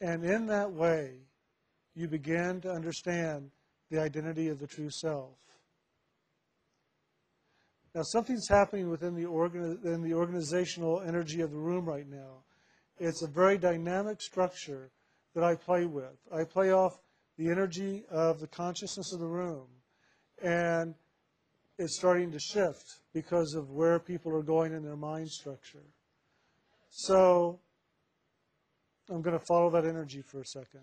[0.00, 1.12] And in that way,
[1.94, 3.50] you begin to understand
[3.90, 5.38] the identity of the true self.
[7.94, 12.42] Now, something's happening within the, organ- in the organizational energy of the room right now.
[12.98, 14.90] It's a very dynamic structure
[15.34, 16.18] that I play with.
[16.30, 16.98] I play off
[17.38, 19.66] the energy of the consciousness of the room.
[20.42, 20.94] And
[21.78, 25.84] it's starting to shift because of where people are going in their mind structure.
[26.90, 27.60] So
[29.10, 30.80] I'm going to follow that energy for a second.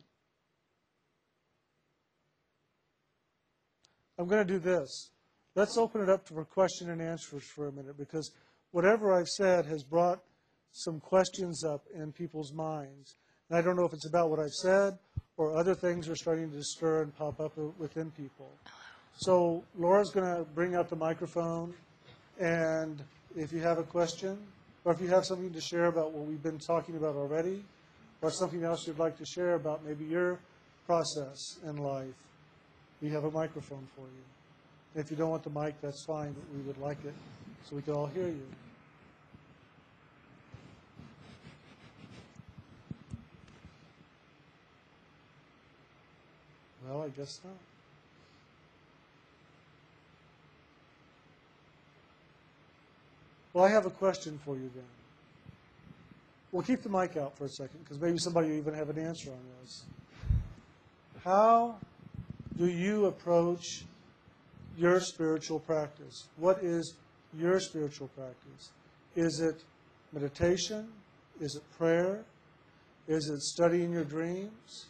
[4.17, 5.09] I'm going to do this.
[5.55, 8.31] Let's open it up for question and answers for a minute because
[8.71, 10.19] whatever I've said has brought
[10.71, 13.15] some questions up in people's minds.
[13.49, 14.97] And I don't know if it's about what I've said
[15.37, 18.51] or other things are starting to stir and pop up within people.
[19.17, 21.73] So Laura's going to bring out the microphone,
[22.39, 23.01] and
[23.35, 24.37] if you have a question,
[24.85, 27.63] or if you have something to share about what we've been talking about already,
[28.21, 30.39] or something else you'd like to share about maybe your
[30.85, 32.13] process in life,
[33.01, 35.01] we have a microphone for you.
[35.01, 37.13] If you don't want the mic, that's fine, but we would like it
[37.63, 38.47] so we can all hear you.
[46.87, 47.53] Well, I guess not.
[53.53, 54.83] Well, I have a question for you then.
[56.51, 58.99] We'll keep the mic out for a second because maybe somebody will even have an
[58.99, 59.83] answer on this.
[61.23, 61.77] How
[62.57, 63.85] do you approach
[64.77, 66.27] your spiritual practice?
[66.37, 66.95] What is
[67.37, 68.71] your spiritual practice?
[69.15, 69.63] Is it
[70.11, 70.87] meditation?
[71.39, 72.23] Is it prayer?
[73.07, 74.85] Is it studying your dreams?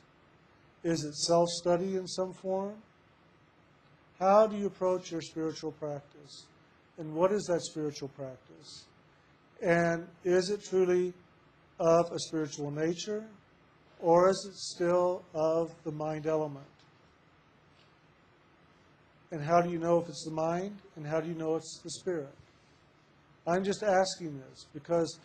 [0.83, 2.75] Is it self study in some form?
[4.19, 6.45] How do you approach your spiritual practice?
[6.97, 8.85] And what is that spiritual practice?
[9.61, 11.13] And is it truly
[11.79, 13.23] of a spiritual nature,
[13.99, 16.65] or is it still of the mind element?
[19.31, 21.79] And how do you know if it's the mind, and how do you know it's
[21.83, 22.33] the spirit?
[23.47, 25.19] I'm just asking this because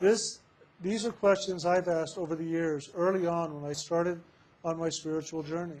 [0.00, 0.40] this,
[0.80, 4.20] these are questions I've asked over the years, early on when I started
[4.64, 5.80] on my spiritual journey.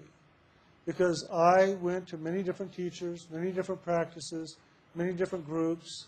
[0.86, 4.56] Because I went to many different teachers, many different practices,
[4.94, 6.06] many different groups,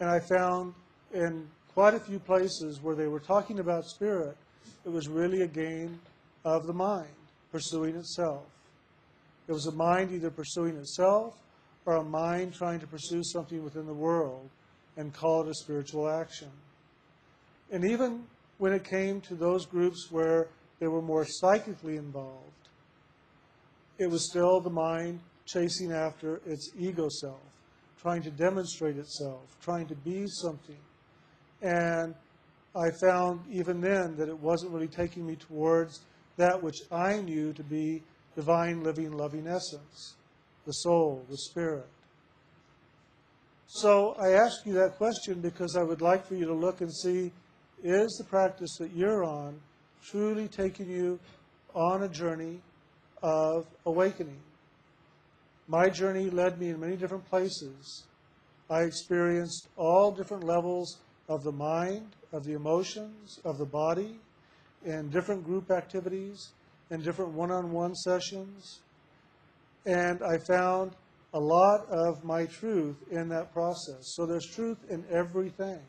[0.00, 0.74] and I found
[1.12, 4.36] in quite a few places where they were talking about spirit,
[4.84, 6.00] it was really a game
[6.44, 7.08] of the mind
[7.52, 8.44] pursuing itself.
[9.48, 11.36] It was a mind either pursuing itself
[11.84, 14.48] or a mind trying to pursue something within the world
[14.96, 16.48] and call it a spiritual action.
[17.70, 18.24] And even
[18.58, 20.48] when it came to those groups where
[20.80, 22.42] they were more psychically involved,
[23.98, 27.40] it was still the mind chasing after its ego self
[28.06, 30.78] trying to demonstrate itself, trying to be something.
[31.60, 32.14] And
[32.76, 36.02] I found even then that it wasn't really taking me towards
[36.36, 38.04] that which I knew to be
[38.36, 40.14] divine, living, loving essence
[40.66, 41.88] the soul, the spirit.
[43.66, 46.94] So I ask you that question because I would like for you to look and
[46.94, 47.32] see
[47.82, 49.58] is the practice that you're on
[50.00, 51.18] truly taking you
[51.74, 52.60] on a journey
[53.24, 54.38] of awakening?
[55.68, 58.04] My journey led me in many different places.
[58.70, 60.98] I experienced all different levels
[61.28, 64.18] of the mind, of the emotions, of the body,
[64.84, 66.52] in different group activities,
[66.90, 68.80] and different one on one sessions.
[69.86, 70.92] And I found
[71.34, 74.14] a lot of my truth in that process.
[74.14, 75.80] So there's truth in everything.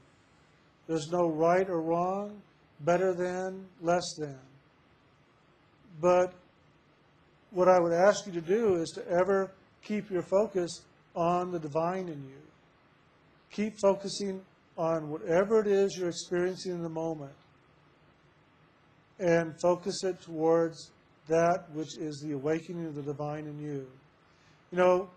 [0.88, 2.42] There's no right or wrong,
[2.82, 4.40] better than, less than.
[6.02, 6.34] But
[7.52, 9.52] what I would ask you to do is to ever
[9.84, 10.82] keep your focus
[11.16, 12.42] on the divine in you.
[13.52, 14.42] Keep focusing
[14.78, 17.34] on whatever it is you're experiencing in the moment
[19.20, 20.92] and focus it towards
[21.28, 23.88] that which is the awakening of the divine in you.
[24.72, 25.10] You know,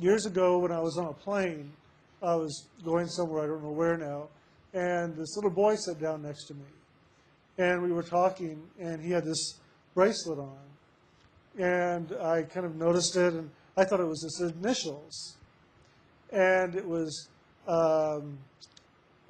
[0.00, 1.72] years ago when I was on a plane,
[2.22, 4.28] I was going somewhere, I don't know where now,
[4.74, 6.64] and this little boy sat down next to me.
[7.58, 9.58] And we were talking, and he had this
[9.94, 10.58] bracelet on.
[11.58, 15.36] And I kind of noticed it, and I thought it was his initials.
[16.32, 17.28] And it was,
[17.68, 18.38] um,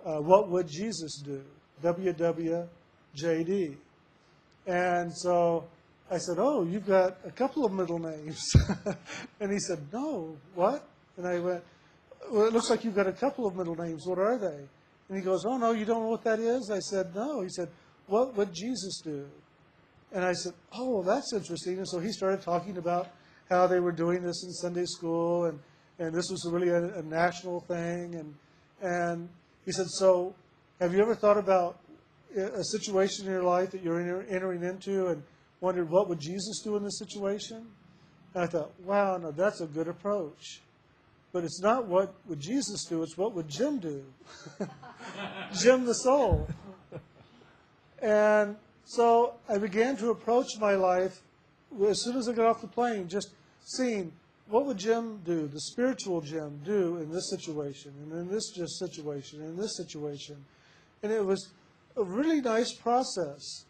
[0.04, 1.42] uh, What Would Jesus Do?
[1.82, 3.76] WWJD.
[4.66, 5.64] And so
[6.10, 8.54] I said, Oh, you've got a couple of middle names.
[9.40, 10.86] and he said, No, what?
[11.16, 11.64] And I went,
[12.30, 14.06] Well, it looks like you've got a couple of middle names.
[14.06, 14.64] What are they?
[15.08, 16.70] And he goes, Oh, no, you don't know what that is?
[16.70, 17.42] I said, No.
[17.42, 17.68] He said,
[18.06, 19.26] What would Jesus do?
[20.12, 21.78] And I said, Oh, well, that's interesting.
[21.78, 23.08] And so he started talking about
[23.48, 25.58] how they were doing this in Sunday school, and,
[25.98, 28.14] and this was really a, a national thing.
[28.14, 28.34] And,
[28.82, 29.28] and
[29.64, 30.34] he said, So
[30.80, 31.78] have you ever thought about
[32.36, 35.22] a situation in your life that you're enter- entering into and
[35.60, 37.66] wondered what would Jesus do in this situation?
[38.34, 40.60] And I thought, wow, no, that's a good approach.
[41.32, 44.04] But it's not what would Jesus do, it's what would Jim do?
[45.60, 46.46] Jim the soul.
[48.02, 51.22] And so I began to approach my life
[51.84, 53.30] as soon as I got off the plane, just
[53.64, 54.12] seeing
[54.48, 58.78] what would Jim do, the spiritual Jim, do in this situation, and in this just
[58.78, 60.36] situation, and in this situation.
[61.02, 61.48] And it was
[61.96, 63.64] a really nice process.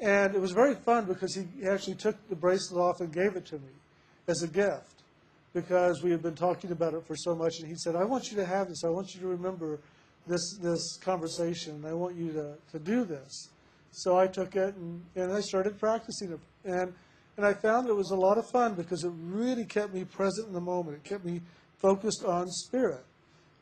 [0.00, 3.46] And it was very fun because he actually took the bracelet off and gave it
[3.46, 3.72] to me
[4.28, 5.02] as a gift
[5.54, 7.58] because we had been talking about it for so much.
[7.60, 8.84] And he said, I want you to have this.
[8.84, 9.80] I want you to remember
[10.26, 11.84] this, this conversation.
[11.84, 13.48] I want you to, to do this.
[13.90, 16.40] So I took it and, and I started practicing it.
[16.64, 16.92] And,
[17.38, 20.48] and I found it was a lot of fun because it really kept me present
[20.48, 20.96] in the moment.
[20.96, 21.40] It kept me
[21.78, 23.04] focused on spirit,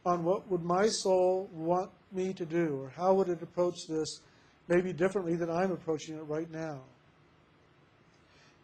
[0.07, 4.23] on what would my soul want me to do, or how would it approach this
[4.67, 6.81] maybe differently than I'm approaching it right now.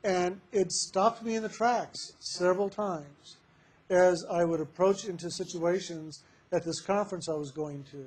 [0.02, 3.36] And it stopped me in the tracks several times
[3.90, 6.22] as I would approach into situations
[6.52, 8.06] at this conference I was going to.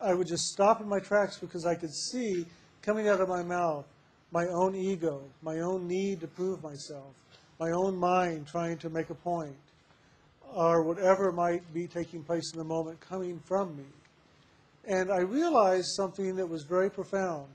[0.00, 2.46] I would just stop in my tracks because I could see
[2.80, 3.84] coming out of my mouth
[4.32, 7.14] my own ego, my own need to prove myself,
[7.60, 9.54] my own mind trying to make a point,
[10.54, 13.84] or whatever might be taking place in the moment coming from me.
[14.88, 17.46] And I realized something that was very profound.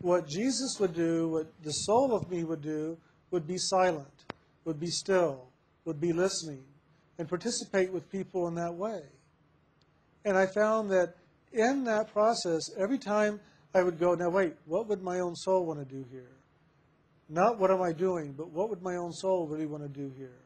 [0.00, 2.96] What Jesus would do, what the soul of me would do,
[3.30, 4.24] would be silent,
[4.64, 5.46] would be still,
[5.84, 6.62] would be listening,
[7.18, 9.02] and participate with people in that way.
[10.24, 11.14] And I found that
[11.52, 13.40] in that process, every time
[13.74, 16.30] I would go, now wait, what would my own soul want to do here?
[17.28, 20.12] Not what am I doing, but what would my own soul really want to do
[20.16, 20.38] here?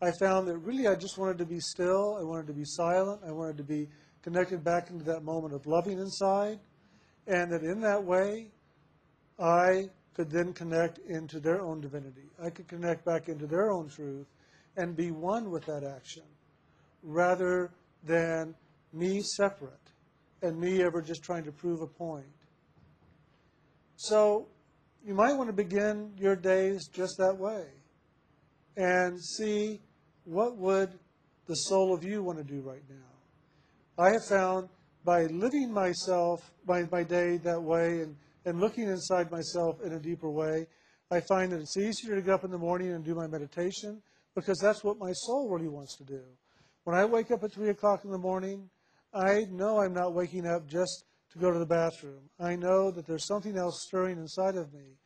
[0.00, 3.20] I found that really I just wanted to be still, I wanted to be silent,
[3.26, 3.88] I wanted to be
[4.22, 6.60] connected back into that moment of loving inside,
[7.26, 8.48] and that in that way,
[9.38, 12.28] I could then connect into their own divinity.
[12.40, 14.26] I could connect back into their own truth
[14.76, 16.22] and be one with that action
[17.02, 17.70] rather
[18.04, 18.54] than
[18.92, 19.72] me separate
[20.42, 22.26] and me ever just trying to prove a point.
[24.02, 24.48] So
[25.06, 27.66] you might want to begin your days just that way
[28.76, 29.80] and see
[30.24, 30.98] what would
[31.46, 34.02] the soul of you want to do right now.
[34.04, 34.70] I have found
[35.04, 40.00] by living myself, my, my day that way and, and looking inside myself in a
[40.00, 40.66] deeper way,
[41.12, 44.02] I find that it's easier to get up in the morning and do my meditation
[44.34, 46.22] because that's what my soul really wants to do.
[46.82, 48.68] When I wake up at 3 o'clock in the morning,
[49.14, 52.30] I know I'm not waking up just to go to the bathroom.
[52.38, 54.98] I know that there's something else stirring inside of me.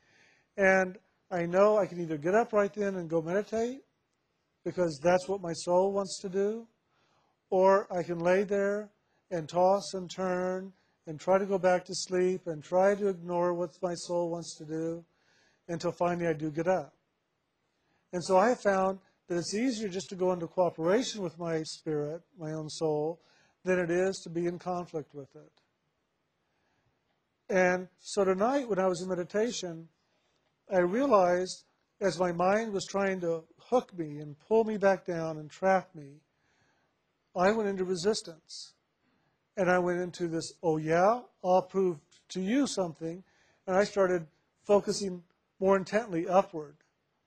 [0.56, 0.98] And
[1.30, 3.80] I know I can either get up right then and go meditate
[4.64, 6.66] because that's what my soul wants to do,
[7.50, 8.90] or I can lay there
[9.30, 10.72] and toss and turn
[11.06, 14.56] and try to go back to sleep and try to ignore what my soul wants
[14.58, 15.04] to do
[15.68, 16.92] until finally I do get up.
[18.12, 18.98] And so I have found
[19.28, 23.20] that it's easier just to go into cooperation with my spirit, my own soul,
[23.64, 25.52] than it is to be in conflict with it.
[27.48, 29.88] And so tonight, when I was in meditation,
[30.72, 31.64] I realized
[32.00, 35.94] as my mind was trying to hook me and pull me back down and trap
[35.94, 36.20] me,
[37.34, 38.74] I went into resistance.
[39.56, 41.98] And I went into this, oh yeah, I'll prove
[42.30, 43.22] to you something.
[43.66, 44.26] And I started
[44.66, 45.22] focusing
[45.60, 46.76] more intently upward,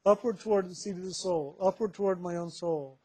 [0.05, 2.99] upward toward the seat of the soul, upward toward my own soul,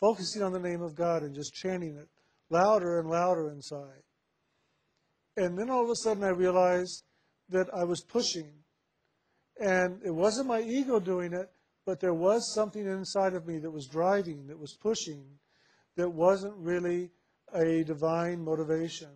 [0.00, 2.08] focusing on the name of God and just chanting it
[2.48, 4.02] louder and louder inside.
[5.36, 7.04] And then all of a sudden I realized
[7.48, 8.50] that I was pushing.
[9.60, 11.50] And it wasn't my ego doing it,
[11.84, 15.24] but there was something inside of me that was driving, that was pushing,
[15.96, 17.10] that wasn't really
[17.54, 19.10] a divine motivation.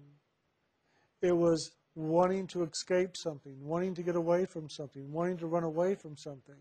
[1.23, 5.64] It was wanting to escape something, wanting to get away from something, wanting to run
[5.64, 6.61] away from something.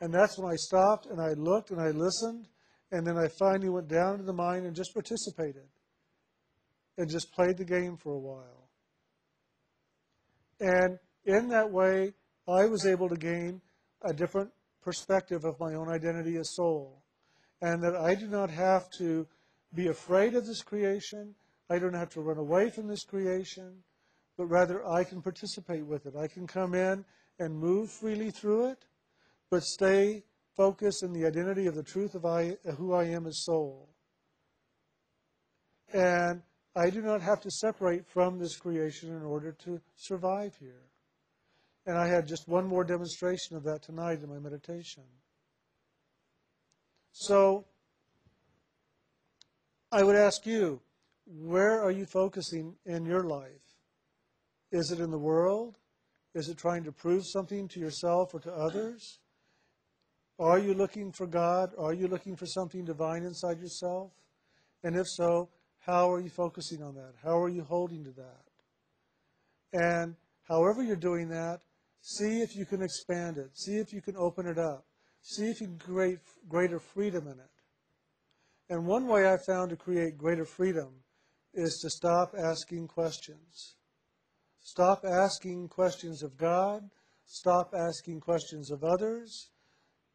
[0.00, 2.46] And that's when I stopped and I looked and I listened,
[2.92, 5.66] and then I finally went down to the mind and just participated
[6.96, 8.63] and just played the game for a while.
[10.60, 12.14] And in that way,
[12.48, 13.60] I was able to gain
[14.02, 14.50] a different
[14.82, 17.02] perspective of my own identity as soul.
[17.62, 19.26] And that I do not have to
[19.74, 21.34] be afraid of this creation.
[21.70, 23.82] I don't have to run away from this creation,
[24.36, 26.14] but rather I can participate with it.
[26.16, 27.04] I can come in
[27.38, 28.84] and move freely through it,
[29.50, 30.24] but stay
[30.56, 33.88] focused in the identity of the truth of I, who I am as soul.
[35.92, 36.42] And
[36.76, 40.82] I do not have to separate from this creation in order to survive here.
[41.86, 45.04] And I had just one more demonstration of that tonight in my meditation.
[47.12, 47.66] So,
[49.92, 50.80] I would ask you,
[51.26, 53.76] where are you focusing in your life?
[54.72, 55.78] Is it in the world?
[56.34, 59.20] Is it trying to prove something to yourself or to others?
[60.40, 61.70] Are you looking for God?
[61.78, 64.10] Are you looking for something divine inside yourself?
[64.82, 65.48] And if so,
[65.86, 67.12] how are you focusing on that?
[67.22, 68.44] How are you holding to that?
[69.74, 70.16] And
[70.48, 71.60] however you're doing that,
[72.00, 73.50] see if you can expand it.
[73.52, 74.86] See if you can open it up.
[75.22, 77.50] See if you can create greater freedom in it.
[78.70, 80.88] And one way I found to create greater freedom
[81.52, 83.76] is to stop asking questions.
[84.60, 86.88] Stop asking questions of God,
[87.26, 89.50] stop asking questions of others,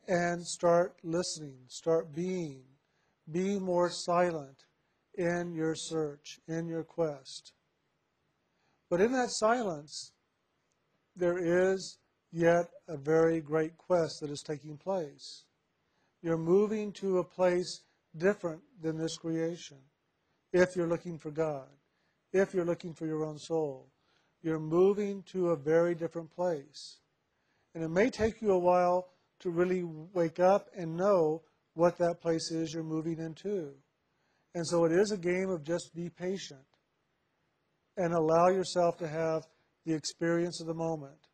[0.07, 2.63] and start listening, start being.
[3.31, 4.63] Be more silent
[5.17, 7.53] in your search, in your quest.
[8.89, 10.13] But in that silence,
[11.15, 11.97] there is
[12.31, 15.43] yet a very great quest that is taking place.
[16.21, 17.81] You're moving to a place
[18.17, 19.77] different than this creation.
[20.51, 21.67] If you're looking for God,
[22.33, 23.87] if you're looking for your own soul,
[24.41, 26.97] you're moving to a very different place.
[27.75, 29.09] And it may take you a while
[29.41, 31.43] to really wake up and know
[31.73, 33.73] what that place is you're moving into.
[34.55, 36.65] And so it is a game of just be patient
[37.97, 39.43] and allow yourself to have
[39.85, 41.27] the experience of the moment.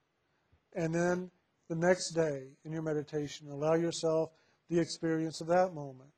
[0.75, 1.31] And then
[1.69, 4.31] the next day in your meditation, allow yourself
[4.69, 6.09] the experience of that moment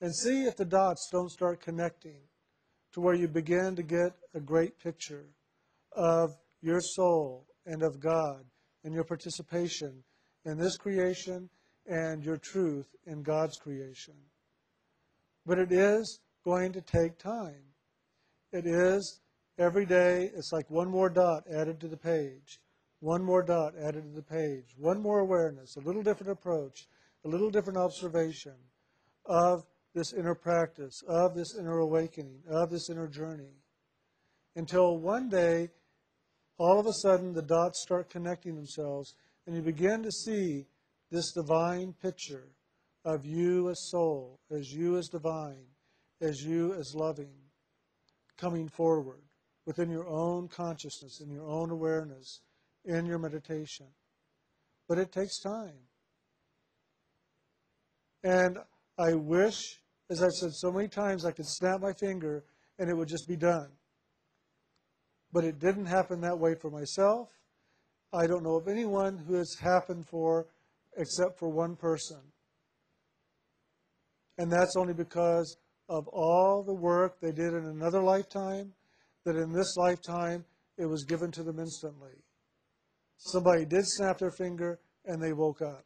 [0.00, 2.20] and see if the dots don't start connecting
[2.92, 5.26] to where you begin to get a great picture
[5.92, 6.30] of
[6.62, 8.44] your soul and of God
[8.84, 10.02] and your participation
[10.44, 11.48] in this creation
[11.86, 14.14] and your truth in God's creation.
[15.46, 17.62] But it is going to take time.
[18.52, 19.20] It is
[19.58, 22.60] every day, it's like one more dot added to the page,
[23.00, 26.88] one more dot added to the page, one more awareness, a little different approach,
[27.24, 28.54] a little different observation
[29.24, 33.54] of this inner practice, of this inner awakening, of this inner journey.
[34.56, 35.70] Until one day,
[36.58, 39.14] all of a sudden, the dots start connecting themselves,
[39.46, 40.66] and you begin to see
[41.10, 42.48] this divine picture
[43.06, 45.64] of you as soul, as you as divine,
[46.20, 47.32] as you as loving,
[48.36, 49.22] coming forward
[49.64, 52.42] within your own consciousness, in your own awareness,
[52.84, 53.86] in your meditation.
[54.86, 55.78] But it takes time.
[58.22, 58.58] And
[58.98, 59.80] I wish
[60.10, 62.44] as I've said so many times, I could snap my finger
[62.78, 63.68] and it would just be done.
[65.32, 67.28] But it didn't happen that way for myself.
[68.12, 70.46] I don't know of anyone who it's happened for
[70.96, 72.18] except for one person.
[74.38, 75.56] And that's only because
[75.88, 78.72] of all the work they did in another lifetime,
[79.24, 80.44] that in this lifetime
[80.76, 82.22] it was given to them instantly.
[83.18, 85.84] Somebody did snap their finger and they woke up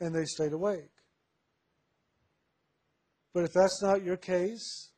[0.00, 0.90] and they stayed awake.
[3.32, 4.90] But if that's not your case,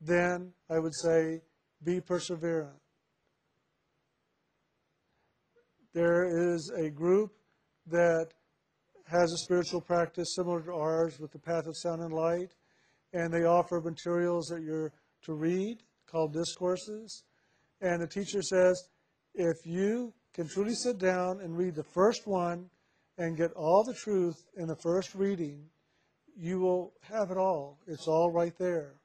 [0.00, 1.42] then I would say
[1.82, 2.78] be perseverant.
[5.92, 7.32] There is a group
[7.86, 8.28] that
[9.10, 12.54] has a spiritual practice similar to ours with the Path of Sound and Light,
[13.12, 14.92] and they offer materials that you're
[15.24, 17.24] to read called discourses.
[17.80, 18.80] And the teacher says,
[19.34, 22.70] if you can truly sit down and read the first one
[23.18, 25.64] and get all the truth in the first reading,
[26.36, 27.78] you will have it all.
[27.88, 29.00] It's all right there.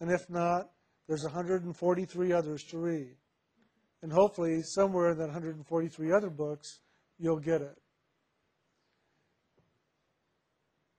[0.00, 0.70] And if not,
[1.06, 3.16] there's 143 others to read.
[4.02, 6.80] And hopefully, somewhere in that 143 other books,
[7.18, 7.78] you'll get it.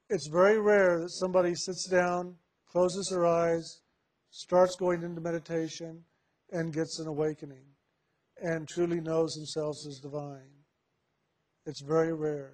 [0.09, 2.35] It's very rare that somebody sits down,
[2.67, 3.81] closes their eyes,
[4.31, 6.03] starts going into meditation,
[6.51, 7.65] and gets an awakening
[8.41, 10.49] and truly knows themselves as divine.
[11.65, 12.53] It's very rare.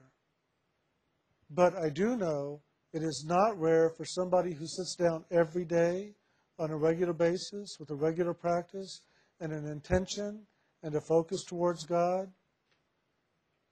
[1.49, 6.15] But I do know it is not rare for somebody who sits down every day
[6.57, 9.01] on a regular basis with a regular practice
[9.39, 10.41] and an intention
[10.83, 12.31] and a focus towards God.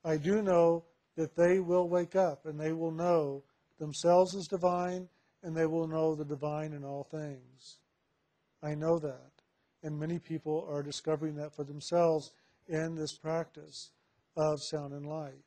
[0.05, 3.43] I do know that they will wake up and they will know
[3.79, 5.07] themselves as divine
[5.43, 7.77] and they will know the divine in all things.
[8.61, 9.31] I know that.
[9.83, 12.31] And many people are discovering that for themselves
[12.69, 13.91] in this practice
[14.37, 15.43] of sound and light.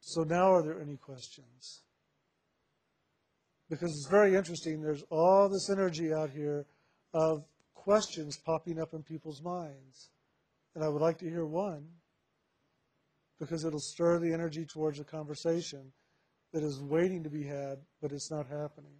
[0.00, 1.82] So now are there any questions?
[3.70, 4.82] Because it's very interesting.
[4.82, 6.66] There's all this energy out here
[7.14, 10.10] of questions popping up in people's minds.
[10.74, 11.86] And I would like to hear one
[13.40, 15.90] because it'll stir the energy towards a conversation
[16.52, 18.92] that is waiting to be had, but it's not happening.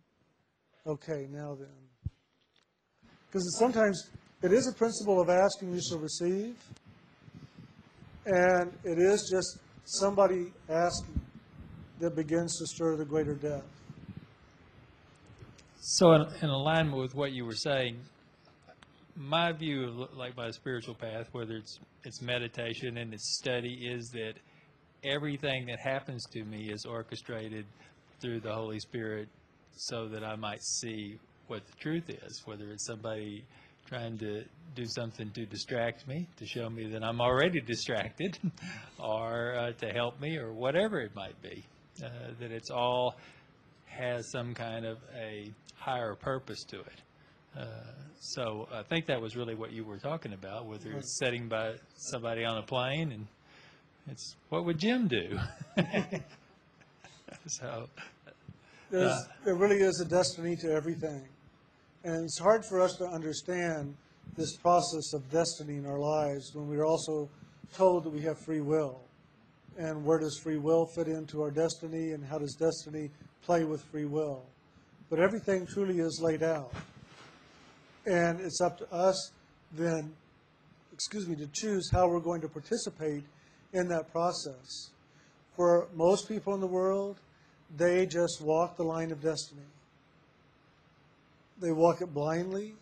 [0.86, 1.68] Okay, now then.
[3.26, 4.08] Because sometimes
[4.42, 6.56] it is a principle of asking you shall receive,
[8.26, 11.20] and it is just somebody asking
[12.00, 13.68] that begins to stir the greater depth.
[15.80, 17.98] So, in, in alignment with what you were saying,
[19.20, 24.10] my view of like my spiritual path, whether it's it's meditation and it's study, is
[24.10, 24.34] that
[25.04, 27.66] everything that happens to me is orchestrated
[28.20, 29.28] through the Holy Spirit,
[29.76, 31.18] so that I might see
[31.48, 32.42] what the truth is.
[32.46, 33.44] Whether it's somebody
[33.86, 34.44] trying to
[34.74, 38.38] do something to distract me, to show me that I'm already distracted,
[38.98, 41.62] or uh, to help me, or whatever it might be,
[42.02, 42.08] uh,
[42.40, 43.16] that it's all
[43.86, 47.02] has some kind of a higher purpose to it.
[47.56, 47.64] Uh,
[48.20, 51.74] so I think that was really what you were talking about, whether it's sitting by
[51.96, 53.26] somebody on a plane and
[54.10, 55.38] it's what would Jim do?
[57.46, 57.88] so
[58.92, 59.22] Uh.
[59.44, 61.22] there really is a destiny to everything.
[62.04, 63.94] And it's hard for us to understand
[64.36, 67.28] this process of destiny in our lives when we're also
[67.74, 69.00] told that we have free will.
[69.78, 73.10] And where does free will fit into our destiny, and how does destiny
[73.42, 74.42] play with free will?
[75.08, 76.72] But everything truly is laid out.
[78.06, 79.32] And it's up to us
[79.72, 80.12] then,
[80.92, 83.24] excuse me, to choose how we're going to participate
[83.72, 84.90] in that process.
[85.56, 87.16] For most people in the world,
[87.76, 89.62] they just walk the line of destiny.
[91.60, 92.74] They walk it blindly.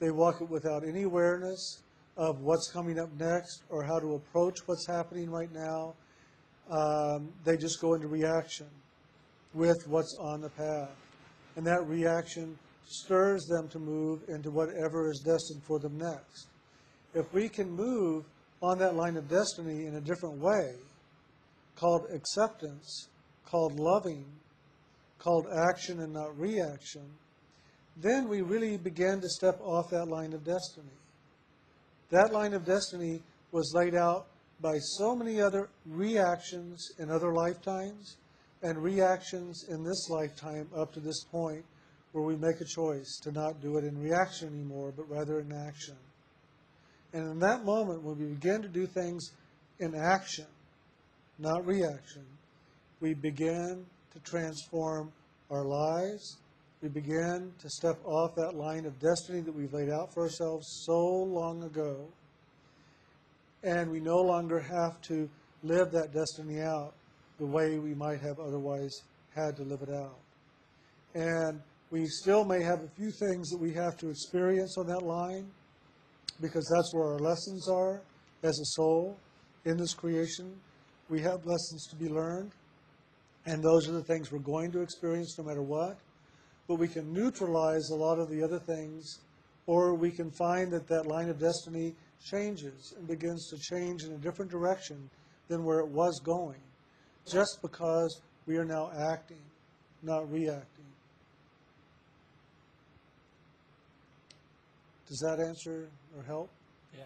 [0.00, 1.82] They walk it without any awareness
[2.16, 5.94] of what's coming up next or how to approach what's happening right now.
[6.68, 8.66] Um, they just go into reaction
[9.54, 10.90] with what's on the path.
[11.56, 12.58] And that reaction
[12.88, 16.48] stirs them to move into whatever is destined for them next.
[17.14, 18.24] If we can move
[18.62, 20.74] on that line of destiny in a different way,
[21.76, 23.08] called acceptance,
[23.46, 24.24] called loving,
[25.18, 27.02] called action and not reaction,
[27.96, 30.86] then we really begin to step off that line of destiny.
[32.10, 33.22] That line of destiny
[33.52, 34.26] was laid out
[34.60, 38.16] by so many other reactions in other lifetimes
[38.62, 41.64] and reactions in this lifetime up to this point
[42.12, 45.52] where we make a choice to not do it in reaction anymore, but rather in
[45.52, 45.96] action.
[47.12, 49.32] And in that moment, when we begin to do things
[49.78, 50.46] in action,
[51.38, 52.24] not reaction,
[53.00, 55.12] we begin to transform
[55.50, 56.38] our lives.
[56.82, 60.84] We begin to step off that line of destiny that we've laid out for ourselves
[60.84, 62.06] so long ago.
[63.62, 65.28] And we no longer have to
[65.62, 66.94] live that destiny out
[67.38, 69.02] the way we might have otherwise
[69.34, 70.18] had to live it out.
[71.14, 71.60] And
[71.90, 75.46] we still may have a few things that we have to experience on that line
[76.40, 78.02] because that's where our lessons are
[78.42, 79.16] as a soul
[79.64, 80.52] in this creation.
[81.08, 82.52] We have lessons to be learned,
[83.46, 85.98] and those are the things we're going to experience no matter what.
[86.68, 89.20] But we can neutralize a lot of the other things,
[89.66, 94.12] or we can find that that line of destiny changes and begins to change in
[94.12, 95.08] a different direction
[95.48, 96.60] than where it was going,
[97.26, 99.40] just because we are now acting,
[100.02, 100.77] not reacting.
[105.08, 106.50] Does that answer or help?
[106.94, 107.04] yeah,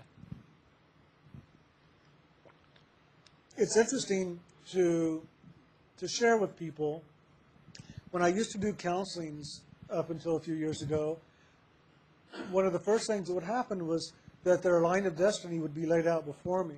[3.56, 4.40] It's interesting
[4.72, 5.22] to
[5.98, 7.02] to share with people.
[8.10, 11.16] When I used to do counselings up until a few years ago,
[12.50, 15.74] one of the first things that would happen was that their line of destiny would
[15.74, 16.76] be laid out before me,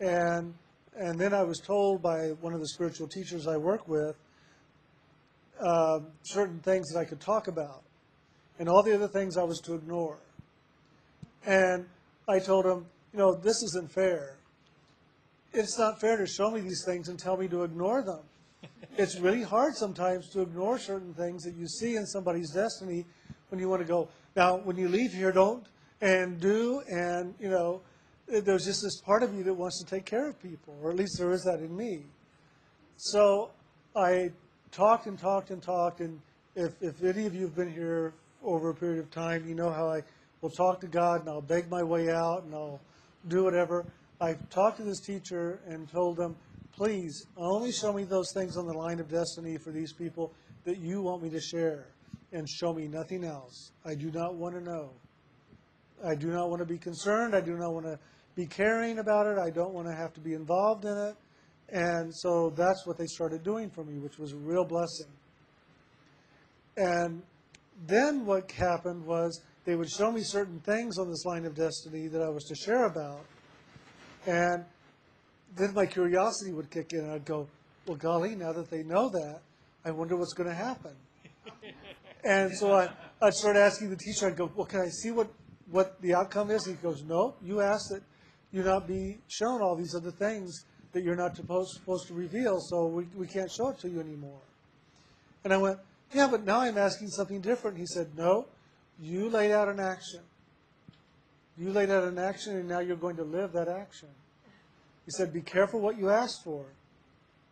[0.00, 0.52] and
[0.96, 4.16] and then I was told by one of the spiritual teachers I work with
[5.60, 7.82] um, certain things that I could talk about,
[8.62, 10.18] and all the other things I was to ignore.
[11.44, 11.84] And
[12.28, 14.36] I told him, you know, this isn't fair.
[15.52, 18.20] It's not fair to show me these things and tell me to ignore them.
[18.96, 23.04] It's really hard sometimes to ignore certain things that you see in somebody's destiny
[23.48, 25.66] when you want to go, now, when you leave here, don't
[26.00, 27.80] and do, and, you know,
[28.28, 30.96] there's just this part of you that wants to take care of people, or at
[30.96, 32.02] least there is that in me.
[32.96, 33.50] So
[33.96, 34.30] I
[34.70, 36.20] talked and talked and talked, and
[36.54, 38.14] if, if any of you have been here
[38.44, 40.00] over a period of time, you know how I
[40.40, 42.80] will talk to God and I'll beg my way out and I'll
[43.28, 43.84] do whatever.
[44.20, 46.36] I talked to this teacher and told them,
[46.72, 50.32] please, only show me those things on the line of destiny for these people
[50.64, 51.86] that you want me to share,
[52.32, 53.72] and show me nothing else.
[53.84, 54.90] I do not want to know.
[56.04, 57.34] I do not want to be concerned.
[57.34, 57.98] I do not want to
[58.34, 59.38] be caring about it.
[59.38, 61.14] I don't want to have to be involved in it.
[61.68, 65.06] And so that's what they started doing for me, which was a real blessing.
[66.76, 67.22] And
[67.86, 72.08] then what happened was they would show me certain things on this line of destiny
[72.08, 73.24] that I was to share about.
[74.26, 74.64] And
[75.56, 77.48] then my curiosity would kick in, and I'd go,
[77.86, 79.40] well, golly, now that they know that,
[79.84, 80.94] I wonder what's going to happen.
[82.24, 82.88] And so I,
[83.20, 85.28] I'd start asking the teacher, I'd go, well, can I see what,
[85.72, 86.68] what the outcome is?
[86.68, 88.02] And he goes, no, you asked that
[88.52, 92.60] you not be shown all these other things that you're not supposed, supposed to reveal,
[92.60, 94.38] so we, we can't show it to you anymore.
[95.42, 95.78] And I went,
[96.12, 97.78] yeah, but now I'm asking something different.
[97.78, 98.46] He said, no,
[99.00, 100.20] you laid out an action.
[101.58, 104.08] You laid out an action, and now you're going to live that action.
[105.04, 106.64] He said, be careful what you ask for.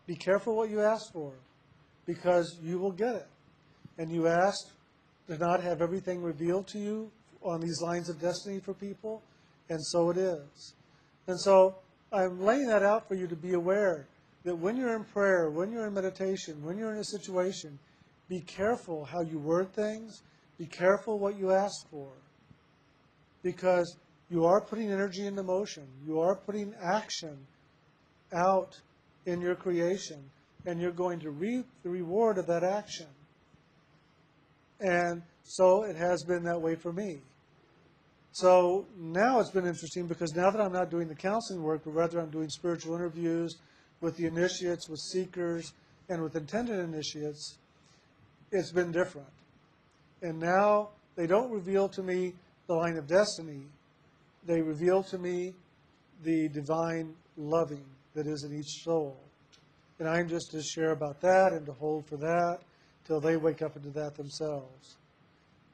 [0.07, 1.31] Be careful what you ask for,
[2.05, 3.27] because you will get it.
[3.97, 4.71] And you asked
[5.27, 7.11] to not have everything revealed to you
[7.43, 9.21] on these lines of destiny for people,
[9.69, 10.73] and so it is.
[11.27, 11.75] And so
[12.11, 14.07] I'm laying that out for you to be aware
[14.43, 17.77] that when you're in prayer, when you're in meditation, when you're in a situation,
[18.31, 20.21] be careful how you word things,
[20.57, 22.07] be careful what you ask for.
[23.43, 23.97] Because
[24.29, 27.37] you are putting energy into motion, you are putting action
[28.33, 28.79] out
[29.25, 30.23] in your creation,
[30.65, 33.07] and you're going to reap the reward of that action.
[34.79, 37.19] And so it has been that way for me.
[38.31, 41.91] So now it's been interesting because now that I'm not doing the counseling work, but
[41.91, 43.57] rather I'm doing spiritual interviews
[43.99, 45.73] with the initiates, with seekers,
[46.07, 47.57] and with intended initiates,
[48.51, 49.27] it's been different.
[50.21, 52.33] And now they don't reveal to me
[52.67, 53.63] the line of destiny,
[54.45, 55.53] they reveal to me
[56.23, 59.17] the divine loving that is in each soul.
[59.99, 62.59] And I'm just to share about that and to hold for that
[63.05, 64.97] till they wake up into that themselves.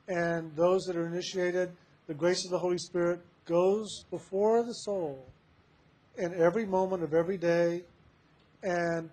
[0.08, 1.72] And those that are initiated,
[2.08, 5.26] the grace of the Holy Spirit goes before the soul
[6.18, 7.84] in every moment of every day
[8.64, 9.10] and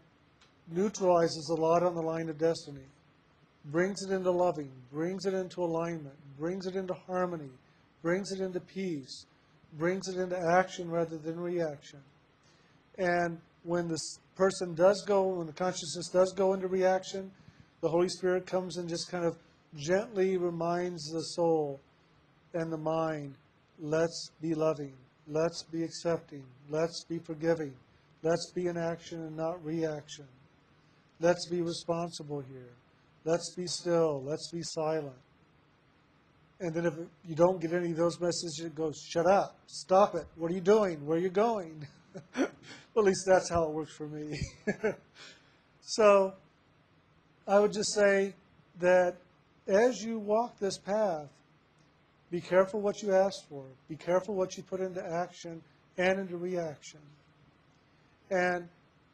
[0.71, 2.85] neutralizes a lot on the line of destiny,
[3.67, 7.51] brings it into loving, brings it into alignment, brings it into harmony,
[8.03, 9.27] brings it into peace,
[9.79, 12.01] brings it into action rather than reaction.
[12.99, 17.31] And when this person does go, when the consciousness does go into reaction,
[17.81, 19.37] the Holy Spirit comes and just kind of
[19.77, 21.81] gently reminds the soul
[22.53, 23.35] and the mind
[23.81, 24.93] let's be loving,
[25.27, 27.75] let's be accepting, let's be forgiving,
[28.23, 30.27] let's be in action and not reaction.
[31.21, 32.73] Let's be responsible here.
[33.25, 34.23] Let's be still.
[34.25, 35.17] Let's be silent.
[36.61, 36.95] And then if
[37.27, 40.55] you don't get any of those messages, it goes, shut up, stop it, what are
[40.55, 41.87] you doing, where are you going?
[42.37, 42.49] well,
[42.97, 44.39] at least that's how it works for me.
[45.81, 46.33] so
[47.47, 48.35] I would just say
[48.81, 49.17] that
[49.67, 51.29] as you walk this path,
[52.31, 53.65] be careful what you ask for.
[53.89, 55.61] Be careful what you put into action
[55.99, 57.01] and into reaction.
[58.31, 58.69] And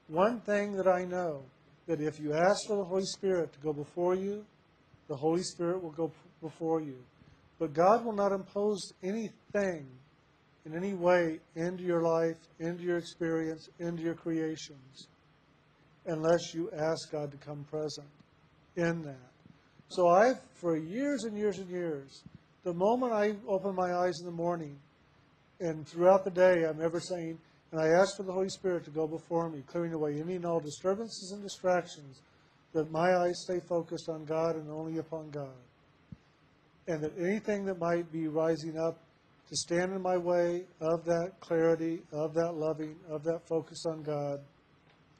[0.09, 1.43] one thing that I know
[1.91, 4.45] that if you ask for the Holy Spirit to go before you,
[5.09, 6.95] the Holy Spirit will go before you.
[7.59, 9.89] But God will not impose anything
[10.65, 15.09] in any way into your life, into your experience, into your creations,
[16.07, 18.07] unless you ask God to come present
[18.77, 19.33] in that.
[19.89, 22.23] So I've, for years and years and years,
[22.63, 24.79] the moment I open my eyes in the morning
[25.59, 27.37] and throughout the day, I'm ever saying,
[27.73, 30.45] and I ask for the Holy Spirit to go before me, clearing away any and
[30.45, 32.21] all disturbances and distractions,
[32.73, 35.55] that my eyes stay focused on God and only upon God.
[36.89, 38.99] And that anything that might be rising up
[39.49, 44.03] to stand in my way of that clarity, of that loving, of that focus on
[44.03, 44.41] God,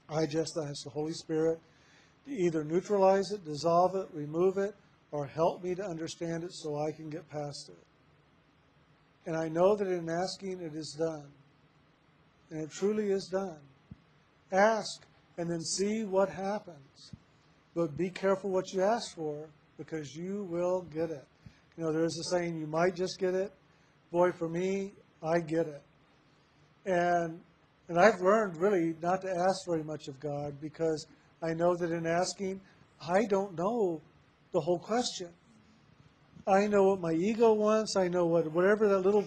[0.09, 1.61] I just ask the Holy Spirit
[2.27, 4.75] to either neutralize it, dissolve it, remove it,
[5.13, 7.79] or help me to understand it so I can get past it.
[9.27, 11.27] And I know that in asking it is done.
[12.51, 13.59] And it truly is done.
[14.53, 15.07] Ask
[15.39, 17.13] and then see what happens.
[17.75, 19.49] But be careful what you ask for
[19.79, 21.25] because you will get it.
[21.77, 23.53] You know, there is a saying, you might just get it,
[24.11, 24.93] boy, for me,
[25.23, 25.83] I get it.
[26.85, 27.41] And,
[27.89, 31.07] and I've learned really not to ask very much of God because
[31.43, 32.61] I know that in asking,
[33.01, 34.03] I don't know
[34.53, 35.29] the whole question.
[36.47, 37.97] I know what my ego wants.
[37.97, 39.25] I know what whatever that little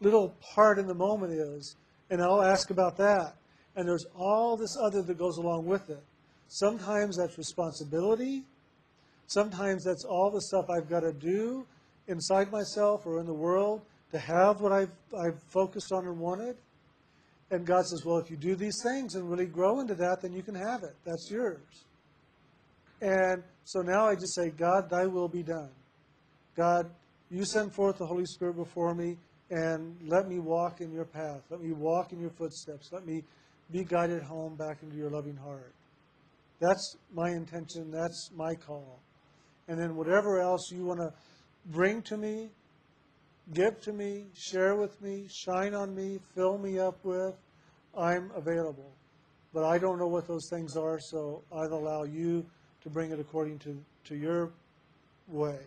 [0.00, 1.76] little part in the moment is,
[2.10, 3.34] and I'll ask about that.
[3.76, 6.02] And there's all this other that goes along with it.
[6.48, 8.42] Sometimes that's responsibility.
[9.28, 11.64] Sometimes that's all the stuff I've got to do
[12.08, 16.56] inside myself or in the world to have what I've, I've focused on and wanted.
[17.52, 20.32] And God says, well, if you do these things and really grow into that, then
[20.32, 20.96] you can have it.
[21.04, 21.84] That's yours.
[23.00, 25.70] And so now I just say, God, thy will be done.
[26.56, 26.90] God,
[27.30, 29.16] you send forth the Holy Spirit before me
[29.50, 31.42] and let me walk in your path.
[31.50, 32.90] Let me walk in your footsteps.
[32.92, 33.24] Let me
[33.72, 35.72] be guided home back into your loving heart.
[36.60, 37.90] That's my intention.
[37.90, 39.00] That's my call.
[39.68, 41.12] And then whatever else you want to
[41.66, 42.50] bring to me,
[43.54, 47.34] give to me, share with me, shine on me, fill me up with,
[47.96, 48.90] I'm available.
[49.52, 52.46] But I don't know what those things are, so I'll allow you
[52.82, 54.50] to bring it according to, to your
[55.28, 55.58] way.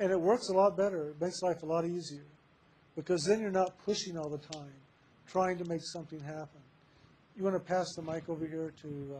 [0.00, 1.10] And it works a lot better.
[1.10, 2.24] It makes life a lot easier.
[2.96, 4.72] Because then you're not pushing all the time,
[5.26, 6.60] trying to make something happen.
[7.36, 9.18] You want to pass the mic over here to uh,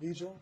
[0.00, 0.36] Vigil?